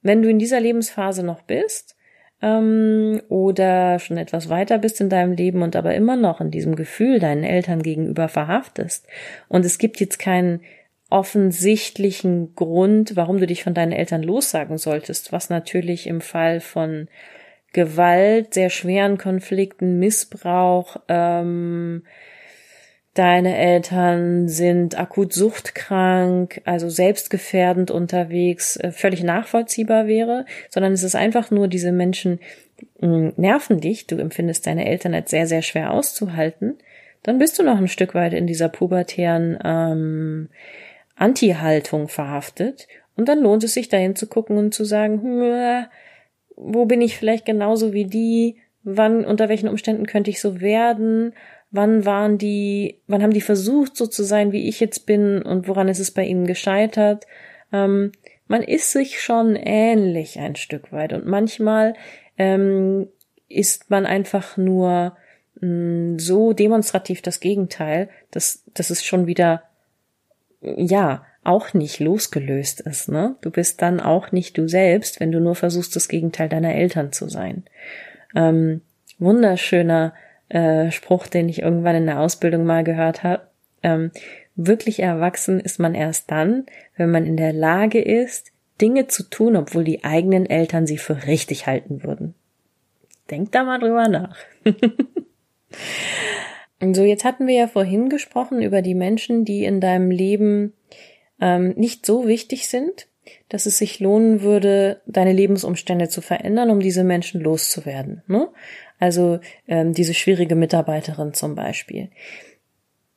Wenn 0.00 0.22
du 0.22 0.30
in 0.30 0.38
dieser 0.38 0.60
Lebensphase 0.60 1.22
noch 1.22 1.42
bist 1.42 1.96
ähm, 2.40 3.20
oder 3.28 3.98
schon 3.98 4.16
etwas 4.16 4.48
weiter 4.48 4.78
bist 4.78 5.00
in 5.00 5.10
deinem 5.10 5.32
Leben 5.32 5.62
und 5.62 5.76
aber 5.76 5.94
immer 5.94 6.16
noch 6.16 6.40
in 6.40 6.50
diesem 6.50 6.74
Gefühl 6.74 7.18
deinen 7.18 7.44
Eltern 7.44 7.82
gegenüber 7.82 8.28
verhaftest 8.28 9.06
und 9.48 9.66
es 9.66 9.78
gibt 9.78 10.00
jetzt 10.00 10.18
keinen 10.18 10.60
offensichtlichen 11.10 12.54
Grund, 12.54 13.16
warum 13.16 13.38
du 13.38 13.46
dich 13.46 13.62
von 13.62 13.74
deinen 13.74 13.92
Eltern 13.92 14.22
lossagen 14.22 14.78
solltest, 14.78 15.30
was 15.30 15.50
natürlich 15.50 16.06
im 16.06 16.22
Fall 16.22 16.60
von 16.60 17.08
Gewalt, 17.72 18.54
sehr 18.54 18.70
schweren 18.70 19.18
Konflikten, 19.18 19.98
Missbrauch, 19.98 20.96
ähm, 21.08 22.02
deine 23.14 23.56
Eltern 23.56 24.48
sind 24.48 24.98
akut 24.98 25.32
suchtkrank, 25.32 26.62
also 26.64 26.88
selbstgefährdend 26.88 27.90
unterwegs, 27.90 28.76
äh, 28.76 28.90
völlig 28.90 29.22
nachvollziehbar 29.22 30.06
wäre, 30.06 30.46
sondern 30.70 30.92
es 30.92 31.02
ist 31.02 31.14
einfach 31.14 31.50
nur, 31.50 31.68
diese 31.68 31.92
Menschen 31.92 32.40
mh, 33.00 33.08
hm, 33.08 33.32
nerven 33.36 33.80
dich, 33.80 34.06
du 34.06 34.16
empfindest 34.16 34.66
deine 34.66 34.86
Eltern 34.86 35.14
als 35.14 35.30
sehr, 35.30 35.46
sehr 35.46 35.62
schwer 35.62 35.92
auszuhalten, 35.92 36.78
dann 37.22 37.38
bist 37.38 37.58
du 37.58 37.62
noch 37.62 37.78
ein 37.78 37.88
Stück 37.88 38.14
weit 38.14 38.32
in 38.32 38.46
dieser 38.46 38.68
pubertären 38.68 39.58
ähm, 39.62 40.48
Anti-Haltung 41.16 42.08
verhaftet 42.08 42.88
und 43.16 43.28
dann 43.28 43.40
lohnt 43.40 43.62
es 43.62 43.74
sich 43.74 43.88
dahin 43.88 44.16
zu 44.16 44.26
gucken 44.26 44.56
und 44.56 44.74
zu 44.74 44.84
sagen, 44.84 45.22
hm, 45.22 45.86
wo 46.64 46.84
bin 46.84 47.00
ich 47.00 47.16
vielleicht 47.16 47.44
genauso 47.44 47.92
wie 47.92 48.04
die, 48.04 48.56
wann, 48.82 49.24
unter 49.24 49.48
welchen 49.48 49.68
Umständen 49.68 50.06
könnte 50.06 50.30
ich 50.30 50.40
so 50.40 50.60
werden, 50.60 51.34
wann 51.70 52.04
waren 52.04 52.38
die, 52.38 53.00
wann 53.06 53.22
haben 53.22 53.32
die 53.32 53.40
versucht, 53.40 53.96
so 53.96 54.06
zu 54.06 54.22
sein, 54.22 54.52
wie 54.52 54.68
ich 54.68 54.78
jetzt 54.78 55.06
bin? 55.06 55.42
Und 55.42 55.66
woran 55.68 55.88
ist 55.88 55.98
es 55.98 56.10
bei 56.10 56.24
ihnen 56.24 56.46
gescheitert. 56.46 57.26
Ähm, 57.72 58.12
man 58.46 58.62
ist 58.62 58.92
sich 58.92 59.20
schon 59.20 59.56
ähnlich 59.56 60.38
ein 60.38 60.54
Stück 60.54 60.92
weit. 60.92 61.12
Und 61.12 61.26
manchmal 61.26 61.94
ähm, 62.36 63.08
ist 63.48 63.90
man 63.90 64.04
einfach 64.06 64.56
nur 64.56 65.16
mh, 65.60 65.66
mm, 65.66 66.18
so 66.18 66.52
demonstrativ 66.52 67.22
das 67.22 67.40
Gegenteil, 67.40 68.10
dass, 68.30 68.64
dass 68.74 68.90
es 68.90 69.04
schon 69.04 69.26
wieder, 69.26 69.62
ja, 70.60 71.24
auch 71.44 71.74
nicht 71.74 71.98
losgelöst 71.98 72.80
ist, 72.80 73.08
ne? 73.08 73.36
Du 73.40 73.50
bist 73.50 73.82
dann 73.82 74.00
auch 74.00 74.30
nicht 74.30 74.56
du 74.56 74.68
selbst, 74.68 75.20
wenn 75.20 75.32
du 75.32 75.40
nur 75.40 75.54
versuchst, 75.54 75.96
das 75.96 76.08
Gegenteil 76.08 76.48
deiner 76.48 76.74
Eltern 76.74 77.12
zu 77.12 77.28
sein. 77.28 77.64
Ähm, 78.34 78.82
wunderschöner 79.18 80.14
äh, 80.48 80.90
Spruch, 80.90 81.26
den 81.26 81.48
ich 81.48 81.62
irgendwann 81.62 81.96
in 81.96 82.06
der 82.06 82.20
Ausbildung 82.20 82.64
mal 82.64 82.84
gehört 82.84 83.22
habe. 83.24 83.42
Ähm, 83.82 84.12
wirklich 84.54 85.00
erwachsen 85.00 85.58
ist 85.58 85.80
man 85.80 85.94
erst 85.94 86.30
dann, 86.30 86.66
wenn 86.96 87.10
man 87.10 87.26
in 87.26 87.36
der 87.36 87.52
Lage 87.52 88.00
ist, 88.00 88.52
Dinge 88.80 89.08
zu 89.08 89.24
tun, 89.24 89.56
obwohl 89.56 89.84
die 89.84 90.04
eigenen 90.04 90.46
Eltern 90.46 90.86
sie 90.86 90.98
für 90.98 91.26
richtig 91.26 91.66
halten 91.66 92.02
würden. 92.02 92.34
Denk 93.30 93.52
da 93.52 93.64
mal 93.64 93.78
drüber 93.78 94.08
nach. 94.08 94.36
so, 96.92 97.02
jetzt 97.02 97.24
hatten 97.24 97.46
wir 97.46 97.54
ja 97.54 97.66
vorhin 97.66 98.08
gesprochen 98.08 98.62
über 98.62 98.82
die 98.82 98.94
Menschen, 98.94 99.44
die 99.44 99.64
in 99.64 99.80
deinem 99.80 100.10
Leben 100.10 100.74
ähm, 101.42 101.74
nicht 101.76 102.06
so 102.06 102.26
wichtig 102.26 102.68
sind, 102.68 103.08
dass 103.48 103.66
es 103.66 103.76
sich 103.76 104.00
lohnen 104.00 104.42
würde, 104.42 105.02
deine 105.06 105.32
Lebensumstände 105.32 106.08
zu 106.08 106.22
verändern, 106.22 106.70
um 106.70 106.80
diese 106.80 107.04
Menschen 107.04 107.40
loszuwerden. 107.40 108.22
Ne? 108.28 108.48
Also 108.98 109.40
ähm, 109.66 109.92
diese 109.92 110.14
schwierige 110.14 110.54
Mitarbeiterin 110.54 111.34
zum 111.34 111.56
Beispiel. 111.56 112.10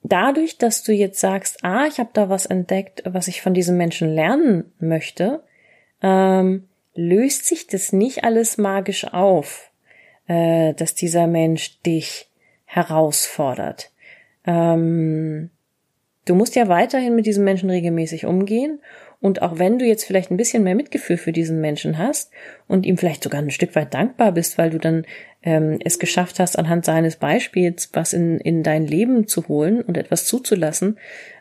Dadurch, 0.01 0.57
dass 0.57 0.83
du 0.83 0.91
jetzt 0.91 1.19
sagst, 1.19 1.63
ah, 1.63 1.85
ich 1.87 1.99
habe 1.99 2.09
da 2.13 2.27
was 2.27 2.47
entdeckt, 2.47 3.03
was 3.05 3.27
ich 3.27 3.41
von 3.41 3.53
diesem 3.53 3.77
Menschen 3.77 4.09
lernen 4.13 4.71
möchte, 4.79 5.43
ähm, 6.01 6.67
löst 6.95 7.45
sich 7.45 7.67
das 7.67 7.93
nicht 7.93 8.23
alles 8.23 8.57
magisch 8.57 9.05
auf, 9.05 9.71
äh, 10.27 10.73
dass 10.73 10.95
dieser 10.95 11.27
Mensch 11.27 11.81
dich 11.81 12.29
herausfordert. 12.65 13.91
Ähm, 14.45 15.49
Du 16.25 16.33
musst 16.33 16.55
ja 16.55 16.67
weiterhin 16.67 17.15
mit 17.15 17.27
diesen 17.27 17.43
Menschen 17.43 17.69
regelmäßig 17.69 18.25
umgehen 18.25 18.79
Und 19.21 19.41
auch 19.41 19.57
wenn 19.57 19.79
du 19.79 19.85
jetzt 19.85 20.03
vielleicht 20.03 20.29
ein 20.29 20.37
bisschen 20.37 20.63
mehr 20.63 20.75
Mitgefühl 20.75 21.17
für 21.17 21.31
diesen 21.31 21.61
Menschen 21.61 21.97
hast 21.97 22.31
und 22.67 22.85
ihm 22.85 22.97
vielleicht 22.97 23.23
sogar 23.23 23.41
ein 23.41 23.49
Stück 23.49 23.75
weit 23.75 23.93
dankbar 23.93 24.31
bist, 24.33 24.57
weil 24.57 24.69
du 24.69 24.77
dann 24.77 25.05
ähm, 25.41 25.79
es 25.83 25.99
geschafft 25.99 26.39
hast, 26.39 26.59
anhand 26.59 26.85
seines 26.85 27.15
Beispiels 27.15 27.89
was 27.93 28.13
in, 28.13 28.39
in 28.39 28.61
dein 28.61 28.85
Leben 28.85 29.27
zu 29.27 29.47
holen 29.47 29.81
und 29.81 29.97
etwas 29.97 30.25
zuzulassen, 30.25 30.97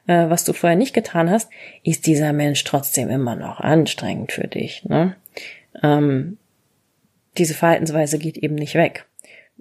äh, 0.06 0.28
was 0.28 0.44
du 0.44 0.52
vorher 0.52 0.78
nicht 0.78 0.94
getan 0.94 1.30
hast, 1.30 1.50
ist 1.82 2.06
dieser 2.06 2.32
Mensch 2.32 2.64
trotzdem 2.64 3.10
immer 3.10 3.36
noch 3.36 3.60
anstrengend 3.60 4.32
für 4.32 4.46
dich. 4.46 4.84
Ne? 4.84 5.16
Ähm, 5.82 6.38
diese 7.36 7.54
Verhaltensweise 7.54 8.18
geht 8.18 8.38
eben 8.38 8.54
nicht 8.54 8.76
weg. 8.76 9.06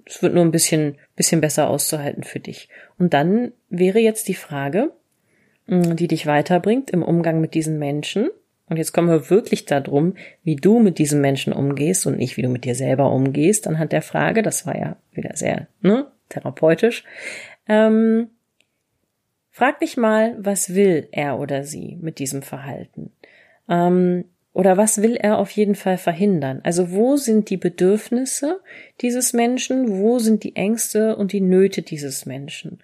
Es 0.06 0.22
wird 0.22 0.34
nur 0.34 0.44
ein 0.44 0.50
bisschen, 0.50 0.96
bisschen 1.16 1.40
besser 1.40 1.68
auszuhalten 1.68 2.22
für 2.24 2.40
dich. 2.40 2.68
Und 2.98 3.14
dann 3.14 3.52
wäre 3.70 3.98
jetzt 3.98 4.28
die 4.28 4.34
Frage, 4.34 4.92
die 5.66 6.08
dich 6.08 6.26
weiterbringt 6.26 6.90
im 6.90 7.02
Umgang 7.02 7.40
mit 7.40 7.54
diesen 7.54 7.78
Menschen. 7.78 8.30
Und 8.68 8.78
jetzt 8.78 8.92
kommen 8.92 9.08
wir 9.08 9.30
wirklich 9.30 9.66
darum, 9.66 10.14
wie 10.42 10.56
du 10.56 10.80
mit 10.80 10.98
diesen 10.98 11.20
Menschen 11.20 11.52
umgehst 11.52 12.06
und 12.06 12.18
nicht 12.18 12.36
wie 12.36 12.42
du 12.42 12.48
mit 12.48 12.64
dir 12.64 12.74
selber 12.74 13.12
umgehst 13.12 13.66
anhand 13.66 13.92
der 13.92 14.02
Frage. 14.02 14.42
Das 14.42 14.66
war 14.66 14.76
ja 14.76 14.96
wieder 15.12 15.36
sehr 15.36 15.68
ne, 15.82 16.06
therapeutisch. 16.30 17.04
Ähm, 17.68 18.28
frag 19.50 19.80
dich 19.80 19.96
mal, 19.96 20.36
was 20.38 20.74
will 20.74 21.08
er 21.12 21.38
oder 21.38 21.64
sie 21.64 21.98
mit 22.00 22.18
diesem 22.18 22.42
Verhalten? 22.42 23.12
Ähm, 23.68 24.24
oder 24.54 24.76
was 24.76 25.02
will 25.02 25.16
er 25.16 25.38
auf 25.38 25.50
jeden 25.50 25.74
Fall 25.74 25.98
verhindern? 25.98 26.60
Also 26.62 26.92
wo 26.92 27.16
sind 27.16 27.50
die 27.50 27.56
Bedürfnisse 27.56 28.60
dieses 29.00 29.32
Menschen? 29.32 29.98
Wo 29.98 30.20
sind 30.20 30.44
die 30.44 30.56
Ängste 30.56 31.16
und 31.16 31.32
die 31.32 31.40
Nöte 31.40 31.82
dieses 31.82 32.24
Menschen? 32.24 32.78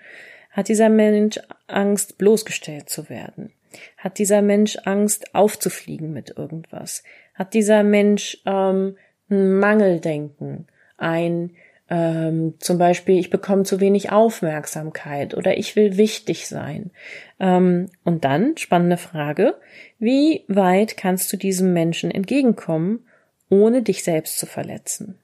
Hat 0.50 0.68
dieser 0.68 0.88
Mensch 0.88 1.38
Angst, 1.66 2.18
bloßgestellt 2.18 2.88
zu 2.88 3.08
werden? 3.08 3.52
Hat 3.96 4.18
dieser 4.18 4.42
Mensch 4.42 4.78
Angst, 4.84 5.34
aufzufliegen 5.34 6.12
mit 6.12 6.36
irgendwas? 6.36 7.04
Hat 7.34 7.54
dieser 7.54 7.82
Mensch 7.84 8.38
ähm, 8.46 8.96
ein 9.30 9.58
Mangeldenken, 9.58 10.66
ein 10.96 11.52
ähm, 11.90 12.54
zum 12.60 12.78
Beispiel, 12.78 13.18
ich 13.18 13.30
bekomme 13.30 13.64
zu 13.64 13.80
wenig 13.80 14.12
Aufmerksamkeit 14.12 15.34
oder 15.36 15.58
ich 15.58 15.74
will 15.74 15.96
wichtig 15.96 16.46
sein. 16.46 16.92
Ähm, 17.40 17.86
und 18.04 18.24
dann, 18.24 18.56
spannende 18.56 18.96
Frage, 18.96 19.56
wie 19.98 20.44
weit 20.46 20.96
kannst 20.96 21.32
du 21.32 21.36
diesem 21.36 21.72
Menschen 21.72 22.12
entgegenkommen, 22.12 23.06
ohne 23.48 23.82
dich 23.82 24.04
selbst 24.04 24.38
zu 24.38 24.46
verletzen? 24.46 25.18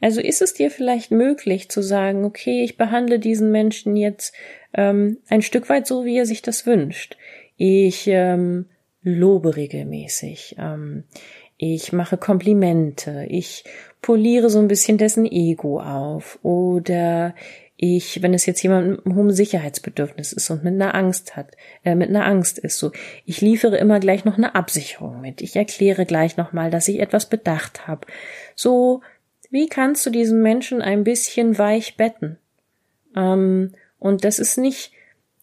Also 0.00 0.20
ist 0.20 0.42
es 0.42 0.54
dir 0.54 0.70
vielleicht 0.70 1.10
möglich 1.10 1.68
zu 1.68 1.82
sagen, 1.82 2.24
okay, 2.24 2.62
ich 2.62 2.76
behandle 2.76 3.18
diesen 3.18 3.50
Menschen 3.50 3.96
jetzt 3.96 4.34
ähm, 4.74 5.18
ein 5.28 5.42
Stück 5.42 5.68
weit 5.68 5.86
so, 5.86 6.04
wie 6.04 6.18
er 6.18 6.26
sich 6.26 6.42
das 6.42 6.66
wünscht. 6.66 7.16
Ich 7.56 8.06
ähm, 8.08 8.66
lobe 9.02 9.56
regelmäßig. 9.56 10.56
Ähm, 10.58 11.04
ich 11.56 11.92
mache 11.92 12.16
Komplimente, 12.16 13.26
ich 13.28 13.64
poliere 14.02 14.50
so 14.50 14.58
ein 14.58 14.68
bisschen 14.68 14.98
dessen 14.98 15.24
Ego 15.24 15.80
auf 15.80 16.38
oder 16.42 17.34
ich, 17.76 18.22
wenn 18.22 18.34
es 18.34 18.46
jetzt 18.46 18.62
jemand 18.62 18.88
mit 18.88 19.06
einem 19.06 19.16
hohen 19.16 19.30
Sicherheitsbedürfnis 19.32 20.32
ist 20.32 20.48
und 20.50 20.62
mit 20.62 20.74
einer 20.74 20.94
Angst 20.94 21.36
hat, 21.36 21.56
äh, 21.84 21.94
mit 21.94 22.08
einer 22.08 22.24
Angst 22.24 22.58
ist, 22.58 22.78
so, 22.78 22.92
ich 23.24 23.40
liefere 23.40 23.76
immer 23.78 23.98
gleich 24.00 24.24
noch 24.24 24.38
eine 24.38 24.54
Absicherung 24.54 25.20
mit. 25.20 25.40
Ich 25.40 25.56
erkläre 25.56 26.06
gleich 26.06 26.36
nochmal, 26.36 26.70
dass 26.70 26.88
ich 26.88 27.00
etwas 27.00 27.28
bedacht 27.28 27.86
habe. 27.86 28.06
So, 28.54 29.02
wie 29.54 29.68
kannst 29.68 30.04
du 30.04 30.10
diesen 30.10 30.42
Menschen 30.42 30.82
ein 30.82 31.04
bisschen 31.04 31.56
weich 31.58 31.96
betten? 31.96 32.38
Ähm, 33.14 33.70
und 34.00 34.24
das 34.24 34.40
ist 34.40 34.58
nicht, 34.58 34.90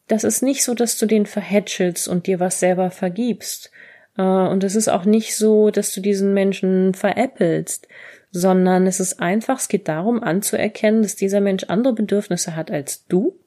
das 0.10 0.26
ist 0.26 0.44
nicht 0.44 0.66
so, 0.66 0.74
dass 0.74 0.98
du 0.98 1.06
den 1.06 1.26
verhätschelst 1.26 2.10
und 2.10 2.28
dir 2.28 2.42
was 2.42 2.60
selber 2.60 2.92
vergibst, 2.92 3.72
äh, 4.18 4.22
und 4.22 4.66
es 4.66 4.76
ist 4.76 4.90
auch 4.90 5.06
nicht 5.06 5.38
so, 5.38 5.72
dass 5.72 5.94
du 5.94 6.02
diesen 6.02 6.34
Menschen 6.34 6.94
veräppelst, 6.94 7.88
sondern 8.32 8.86
es 8.86 9.00
ist 9.00 9.22
einfach, 9.22 9.60
es 9.60 9.70
geht 9.70 9.88
darum 9.88 10.22
anzuerkennen, 10.22 11.04
dass 11.04 11.16
dieser 11.16 11.40
Mensch 11.40 11.64
andere 11.70 11.94
Bedürfnisse 11.94 12.54
hat 12.54 12.70
als 12.70 13.06
du 13.08 13.38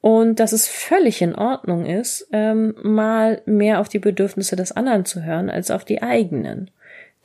und 0.00 0.40
dass 0.40 0.50
es 0.50 0.66
völlig 0.66 1.22
in 1.22 1.36
Ordnung 1.36 1.86
ist, 1.86 2.26
ähm, 2.32 2.74
mal 2.82 3.42
mehr 3.46 3.78
auf 3.78 3.88
die 3.88 4.00
Bedürfnisse 4.00 4.56
des 4.56 4.72
anderen 4.72 5.04
zu 5.04 5.22
hören 5.22 5.50
als 5.50 5.70
auf 5.70 5.84
die 5.84 6.02
eigenen. 6.02 6.72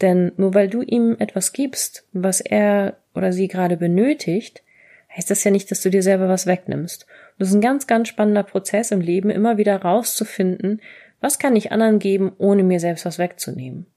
Denn 0.01 0.31
nur 0.37 0.53
weil 0.53 0.67
du 0.67 0.81
ihm 0.81 1.15
etwas 1.19 1.53
gibst, 1.53 2.05
was 2.11 2.41
er 2.41 2.97
oder 3.13 3.31
sie 3.31 3.47
gerade 3.47 3.77
benötigt, 3.77 4.63
heißt 5.15 5.31
das 5.31 5.43
ja 5.43 5.51
nicht, 5.51 5.71
dass 5.71 5.81
du 5.81 5.89
dir 5.89 6.03
selber 6.03 6.27
was 6.27 6.47
wegnimmst. 6.47 7.03
Und 7.03 7.39
das 7.39 7.49
ist 7.49 7.55
ein 7.55 7.61
ganz, 7.61 7.87
ganz 7.87 8.09
spannender 8.09 8.43
Prozess 8.43 8.91
im 8.91 9.01
Leben, 9.01 9.29
immer 9.29 9.57
wieder 9.57 9.77
rauszufinden, 9.81 10.81
was 11.21 11.39
kann 11.39 11.55
ich 11.55 11.71
anderen 11.71 11.99
geben, 11.99 12.33
ohne 12.37 12.63
mir 12.63 12.79
selbst 12.79 13.05
was 13.05 13.17
wegzunehmen? 13.17 13.87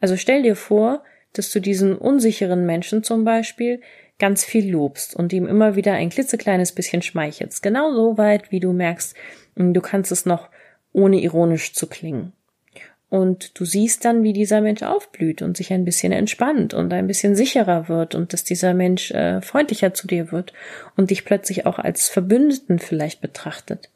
Also 0.00 0.16
stell 0.16 0.42
dir 0.42 0.56
vor, 0.56 1.04
dass 1.32 1.50
du 1.50 1.60
diesen 1.60 1.96
unsicheren 1.96 2.66
Menschen 2.66 3.02
zum 3.02 3.24
Beispiel 3.24 3.80
ganz 4.18 4.44
viel 4.44 4.70
lobst 4.70 5.14
und 5.14 5.32
ihm 5.32 5.46
immer 5.46 5.76
wieder 5.76 5.94
ein 5.94 6.10
klitzekleines 6.10 6.72
bisschen 6.72 7.02
schmeichelst. 7.02 7.62
Genau 7.62 7.92
so 7.94 8.18
weit, 8.18 8.50
wie 8.50 8.60
du 8.60 8.72
merkst, 8.72 9.16
du 9.56 9.80
kannst 9.80 10.12
es 10.12 10.26
noch 10.26 10.50
ohne 10.92 11.20
ironisch 11.20 11.72
zu 11.72 11.86
klingen. 11.86 12.32
Und 13.10 13.58
du 13.58 13.64
siehst 13.64 14.04
dann, 14.04 14.22
wie 14.22 14.32
dieser 14.32 14.60
Mensch 14.60 14.82
aufblüht 14.82 15.42
und 15.42 15.56
sich 15.56 15.72
ein 15.72 15.84
bisschen 15.84 16.12
entspannt 16.12 16.74
und 16.74 16.92
ein 16.92 17.08
bisschen 17.08 17.34
sicherer 17.34 17.88
wird 17.88 18.14
und 18.14 18.32
dass 18.32 18.44
dieser 18.44 18.72
Mensch 18.72 19.10
äh, 19.10 19.42
freundlicher 19.42 19.92
zu 19.92 20.06
dir 20.06 20.30
wird 20.30 20.52
und 20.96 21.10
dich 21.10 21.24
plötzlich 21.24 21.66
auch 21.66 21.80
als 21.80 22.08
Verbündeten 22.08 22.78
vielleicht 22.78 23.20
betrachtet. 23.20 23.90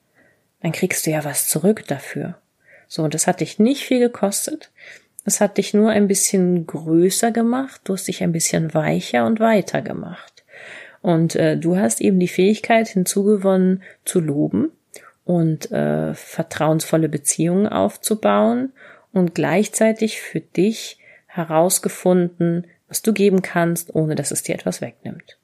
Dann 0.63 0.73
kriegst 0.73 1.07
du 1.07 1.13
ja 1.13 1.25
was 1.25 1.47
zurück 1.47 1.85
dafür. 1.87 2.37
So, 2.89 3.05
und 3.05 3.15
das 3.15 3.29
hat 3.29 3.41
dich 3.41 3.61
nicht 3.61 3.85
viel 3.85 4.01
gekostet. 4.01 4.73
Es 5.25 5.41
hat 5.41 5.59
dich 5.59 5.75
nur 5.75 5.91
ein 5.91 6.09
bisschen 6.09 6.67
größer 6.67 7.31
gemacht, 7.31 7.83
du 7.85 7.95
hast 7.95 8.09
dich 8.09 8.23
ein 8.23 8.33
bisschen 8.33 8.75
weicher 8.75 9.27
und 9.27 9.39
weiter 9.39 9.81
gemacht. 9.81 10.45
Und 11.03 11.37
äh, 11.37 11.57
du 11.57 11.77
hast 11.77 12.01
eben 12.01 12.19
die 12.19 12.29
Fähigkeit 12.29 12.89
hinzugewonnen 12.89 13.83
zu 14.05 14.21
loben 14.21 14.73
und 15.25 15.71
äh, 15.71 16.15
vertrauensvolle 16.15 17.09
Beziehungen 17.09 17.69
aufzubauen 17.69 18.73
und 19.15 19.35
gleichzeitig 19.35 20.21
für 20.21 20.41
dich 20.41 20.99
herausgefunden, 21.27 22.67
was 22.89 23.03
du 23.03 23.13
geben 23.13 23.43
kannst, 23.43 23.95
ohne 23.95 24.15
dass 24.15 24.31
es 24.31 24.43
dir 24.43 24.55
etwas 24.55 24.81
wegnimmt. 24.81 25.39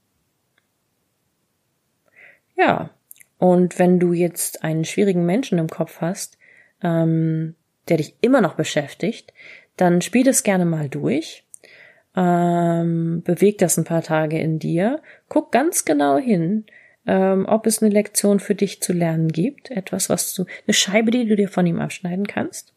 Ja, 2.57 2.91
und 3.39 3.79
wenn 3.79 3.99
du 3.99 4.13
jetzt 4.13 4.63
einen 4.65 4.85
schwierigen 4.85 5.25
Menschen 5.25 5.59
im 5.59 5.69
Kopf 5.69 6.01
hast, 6.01 6.37
ähm, 6.83 7.55
der 7.89 7.97
dich 7.97 8.15
immer 8.21 8.41
noch 8.41 8.55
beschäftigt, 8.55 9.33
dann 9.77 10.03
spiel 10.03 10.25
das 10.25 10.43
gerne 10.43 10.67
mal 10.67 10.89
durch. 10.89 11.45
Ähm, 12.15 13.23
beweg 13.25 13.59
das 13.59 13.79
ein 13.79 13.85
paar 13.85 14.03
Tage 14.03 14.39
in 14.39 14.59
dir. 14.59 15.01
Guck 15.29 15.53
ganz 15.53 15.85
genau 15.85 16.19
hin, 16.19 16.67
ähm, 17.07 17.47
ob 17.47 17.67
es 17.67 17.83
eine 17.83 17.93
Lektion 17.93 18.41
für 18.41 18.55
dich 18.55 18.83
zu 18.83 18.93
lernen 18.93 19.29
gibt. 19.29 19.71
Etwas, 19.71 20.11
was 20.11 20.35
du, 20.35 20.45
eine 20.67 20.75
Scheibe, 20.75 21.11
die 21.11 21.27
du 21.27 21.37
dir 21.37 21.49
von 21.49 21.67
ihm 21.67 21.81
abschneiden 21.81 22.27
kannst. 22.27 22.75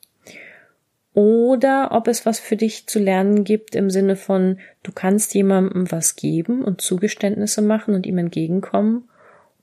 Oder 1.14 1.90
ob 1.92 2.08
es 2.08 2.26
was 2.26 2.40
für 2.40 2.56
dich 2.56 2.88
zu 2.88 3.00
lernen 3.00 3.44
gibt 3.44 3.76
im 3.76 3.90
Sinne 3.90 4.16
von, 4.16 4.60
du 4.82 4.92
kannst 4.92 5.36
jemandem 5.36 5.92
was 5.92 6.16
geben 6.16 6.64
und 6.64 6.82
Zugeständnisse 6.82 7.62
machen 7.62 7.94
und 7.94 8.06
ihm 8.08 8.18
entgegenkommen, 8.18 9.08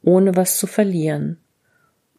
ohne 0.02 0.36
was 0.36 0.58
zu 0.58 0.66
verlieren. 0.66 1.38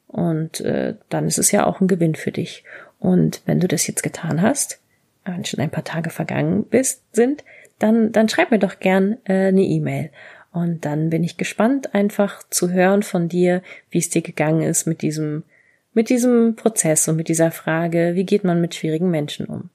Und 0.07 0.59
äh, 0.61 0.95
dann 1.07 1.27
ist 1.27 1.37
es 1.37 1.51
ja 1.51 1.65
auch 1.65 1.79
ein 1.79 1.87
Gewinn 1.87 2.15
für 2.15 2.31
dich. 2.31 2.65
Und 2.99 3.41
wenn 3.45 3.61
du 3.61 3.67
das 3.67 3.87
jetzt 3.87 4.03
getan 4.03 4.41
hast, 4.41 4.79
wenn 5.23 5.45
schon 5.45 5.61
ein 5.61 5.69
paar 5.69 5.85
Tage 5.85 6.09
vergangen 6.09 6.65
bist, 6.65 7.03
sind, 7.15 7.45
dann, 7.79 8.11
dann 8.11 8.27
schreib 8.27 8.51
mir 8.51 8.59
doch 8.59 8.79
gern 8.79 9.17
äh, 9.23 9.47
eine 9.47 9.63
E-Mail. 9.63 10.11
Und 10.51 10.83
dann 10.83 11.09
bin 11.09 11.23
ich 11.23 11.37
gespannt, 11.37 11.95
einfach 11.95 12.43
zu 12.49 12.71
hören 12.71 13.03
von 13.03 13.29
dir, 13.29 13.61
wie 13.89 13.99
es 13.99 14.09
dir 14.09 14.21
gegangen 14.21 14.63
ist 14.63 14.85
mit 14.85 15.01
diesem, 15.01 15.43
mit 15.93 16.09
diesem 16.09 16.55
Prozess 16.55 17.07
und 17.07 17.15
mit 17.15 17.27
dieser 17.27 17.51
Frage, 17.51 18.11
wie 18.15 18.25
geht 18.25 18.43
man 18.43 18.61
mit 18.61 18.75
schwierigen 18.75 19.09
Menschen 19.09 19.45
um. 19.45 19.69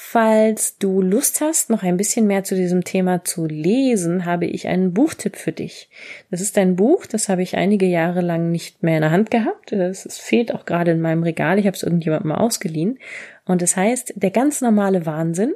Falls 0.00 0.78
du 0.78 1.02
Lust 1.02 1.40
hast, 1.40 1.70
noch 1.70 1.82
ein 1.82 1.96
bisschen 1.96 2.26
mehr 2.28 2.44
zu 2.44 2.54
diesem 2.54 2.84
Thema 2.84 3.24
zu 3.24 3.46
lesen, 3.46 4.24
habe 4.24 4.46
ich 4.46 4.68
einen 4.68 4.94
Buchtipp 4.94 5.36
für 5.36 5.52
dich. 5.52 5.90
Das 6.30 6.40
ist 6.40 6.56
ein 6.56 6.76
Buch, 6.76 7.04
das 7.04 7.28
habe 7.28 7.42
ich 7.42 7.56
einige 7.56 7.84
Jahre 7.84 8.20
lang 8.20 8.50
nicht 8.50 8.82
mehr 8.82 8.94
in 8.94 9.02
der 9.02 9.10
Hand 9.10 9.30
gehabt. 9.30 9.72
Es 9.72 10.18
fehlt 10.18 10.54
auch 10.54 10.66
gerade 10.66 10.92
in 10.92 11.00
meinem 11.00 11.24
Regal. 11.24 11.58
Ich 11.58 11.66
habe 11.66 11.76
es 11.76 11.82
irgendjemandem 11.82 12.28
mal 12.28 12.38
ausgeliehen. 12.38 12.98
Und 13.44 13.60
es 13.60 13.76
heißt 13.76 14.14
Der 14.16 14.30
ganz 14.30 14.60
normale 14.60 15.04
Wahnsinn 15.04 15.52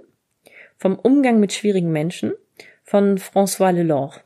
vom 0.77 0.99
Umgang 0.99 1.39
mit 1.39 1.53
schwierigen 1.53 1.93
Menschen 1.93 2.33
von 2.83 3.19
François 3.19 3.71
Lelore, 3.71 4.21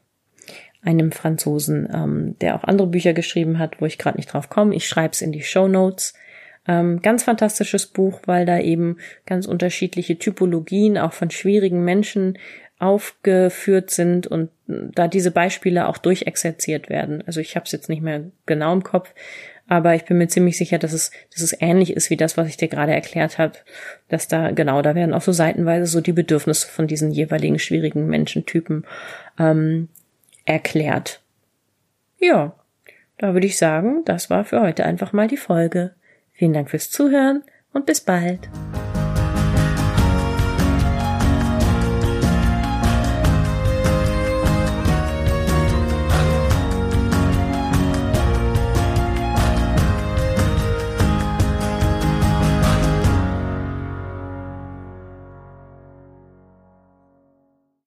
einem 0.87 1.13
Franzosen, 1.13 1.89
ähm, 1.93 2.37
der 2.41 2.55
auch 2.55 2.65
andere 2.65 2.87
Bücher 2.87 3.13
geschrieben 3.13 3.59
hat, 3.59 3.81
wo 3.81 3.87
ich 3.87 3.99
gerade 3.99 4.17
nicht 4.17 4.33
drauf 4.33 4.49
komme. 4.49 4.75
Ich 4.75 4.89
schreibe 4.89 5.13
es 5.13 5.21
in 5.21 5.33
die 5.33 5.43
Show 5.43 5.69
Notes. 5.69 6.15
Ähm, 6.69 7.03
ganz 7.03 7.25
fantastisches 7.25 7.87
Buch, 7.87 8.21
weil 8.27 8.47
da 8.47 8.59
eben 8.59 8.99
ganz 9.25 9.47
unterschiedliche 9.47 10.19
Typologien 10.19 10.99
auch 10.99 11.13
von 11.13 11.31
schwierigen 11.31 11.85
Menschen 11.85 12.39
aufgeführt 12.79 13.91
sind 13.91 14.27
und 14.27 14.51
da 14.67 15.09
diese 15.09 15.31
Beispiele 15.31 15.89
auch 15.89 15.99
durchexerziert 15.99 16.89
werden. 16.91 17.23
Also 17.27 17.41
ich 17.41 17.57
habe 17.57 17.65
es 17.65 17.73
jetzt 17.73 17.89
nicht 17.89 18.03
mehr 18.03 18.25
genau 18.45 18.73
im 18.73 18.83
Kopf, 18.83 19.15
aber 19.69 19.95
ich 19.95 20.05
bin 20.05 20.19
mir 20.19 20.29
ziemlich 20.29 20.57
sicher, 20.59 20.79
dass 20.79 20.93
es, 20.93 21.11
dass 21.33 21.43
es 21.43 21.57
ähnlich 21.61 21.93
ist 21.95 22.11
wie 22.11 22.17
das, 22.17 22.37
was 22.37 22.49
ich 22.49 22.57
dir 22.57 22.69
gerade 22.69 22.93
erklärt 22.93 23.39
habe. 23.39 23.55
Dass 24.09 24.29
da, 24.29 24.51
genau, 24.51 24.83
da 24.83 24.95
werden 24.95 25.15
auch 25.15 25.23
so 25.23 25.33
seitenweise 25.33 25.87
so 25.87 26.01
die 26.01 26.13
Bedürfnisse 26.13 26.69
von 26.69 26.87
diesen 26.87 27.11
jeweiligen 27.11 27.59
schwierigen 27.59 28.07
Menschentypen 28.07 28.85
ähm, 29.39 29.89
erklärt. 30.47 31.21
Ja, 32.19 32.55
da 33.19 33.35
würde 33.35 33.47
ich 33.47 33.59
sagen, 33.59 34.05
das 34.05 34.31
war 34.31 34.45
für 34.45 34.61
heute 34.61 34.85
einfach 34.85 35.13
mal 35.13 35.29
die 35.29 35.37
Folge. 35.37 35.95
Vielen 36.33 36.53
Dank 36.53 36.71
fürs 36.71 36.91
Zuhören 36.91 37.45
und 37.73 37.87
bis 37.87 38.01
bald. 38.01 38.49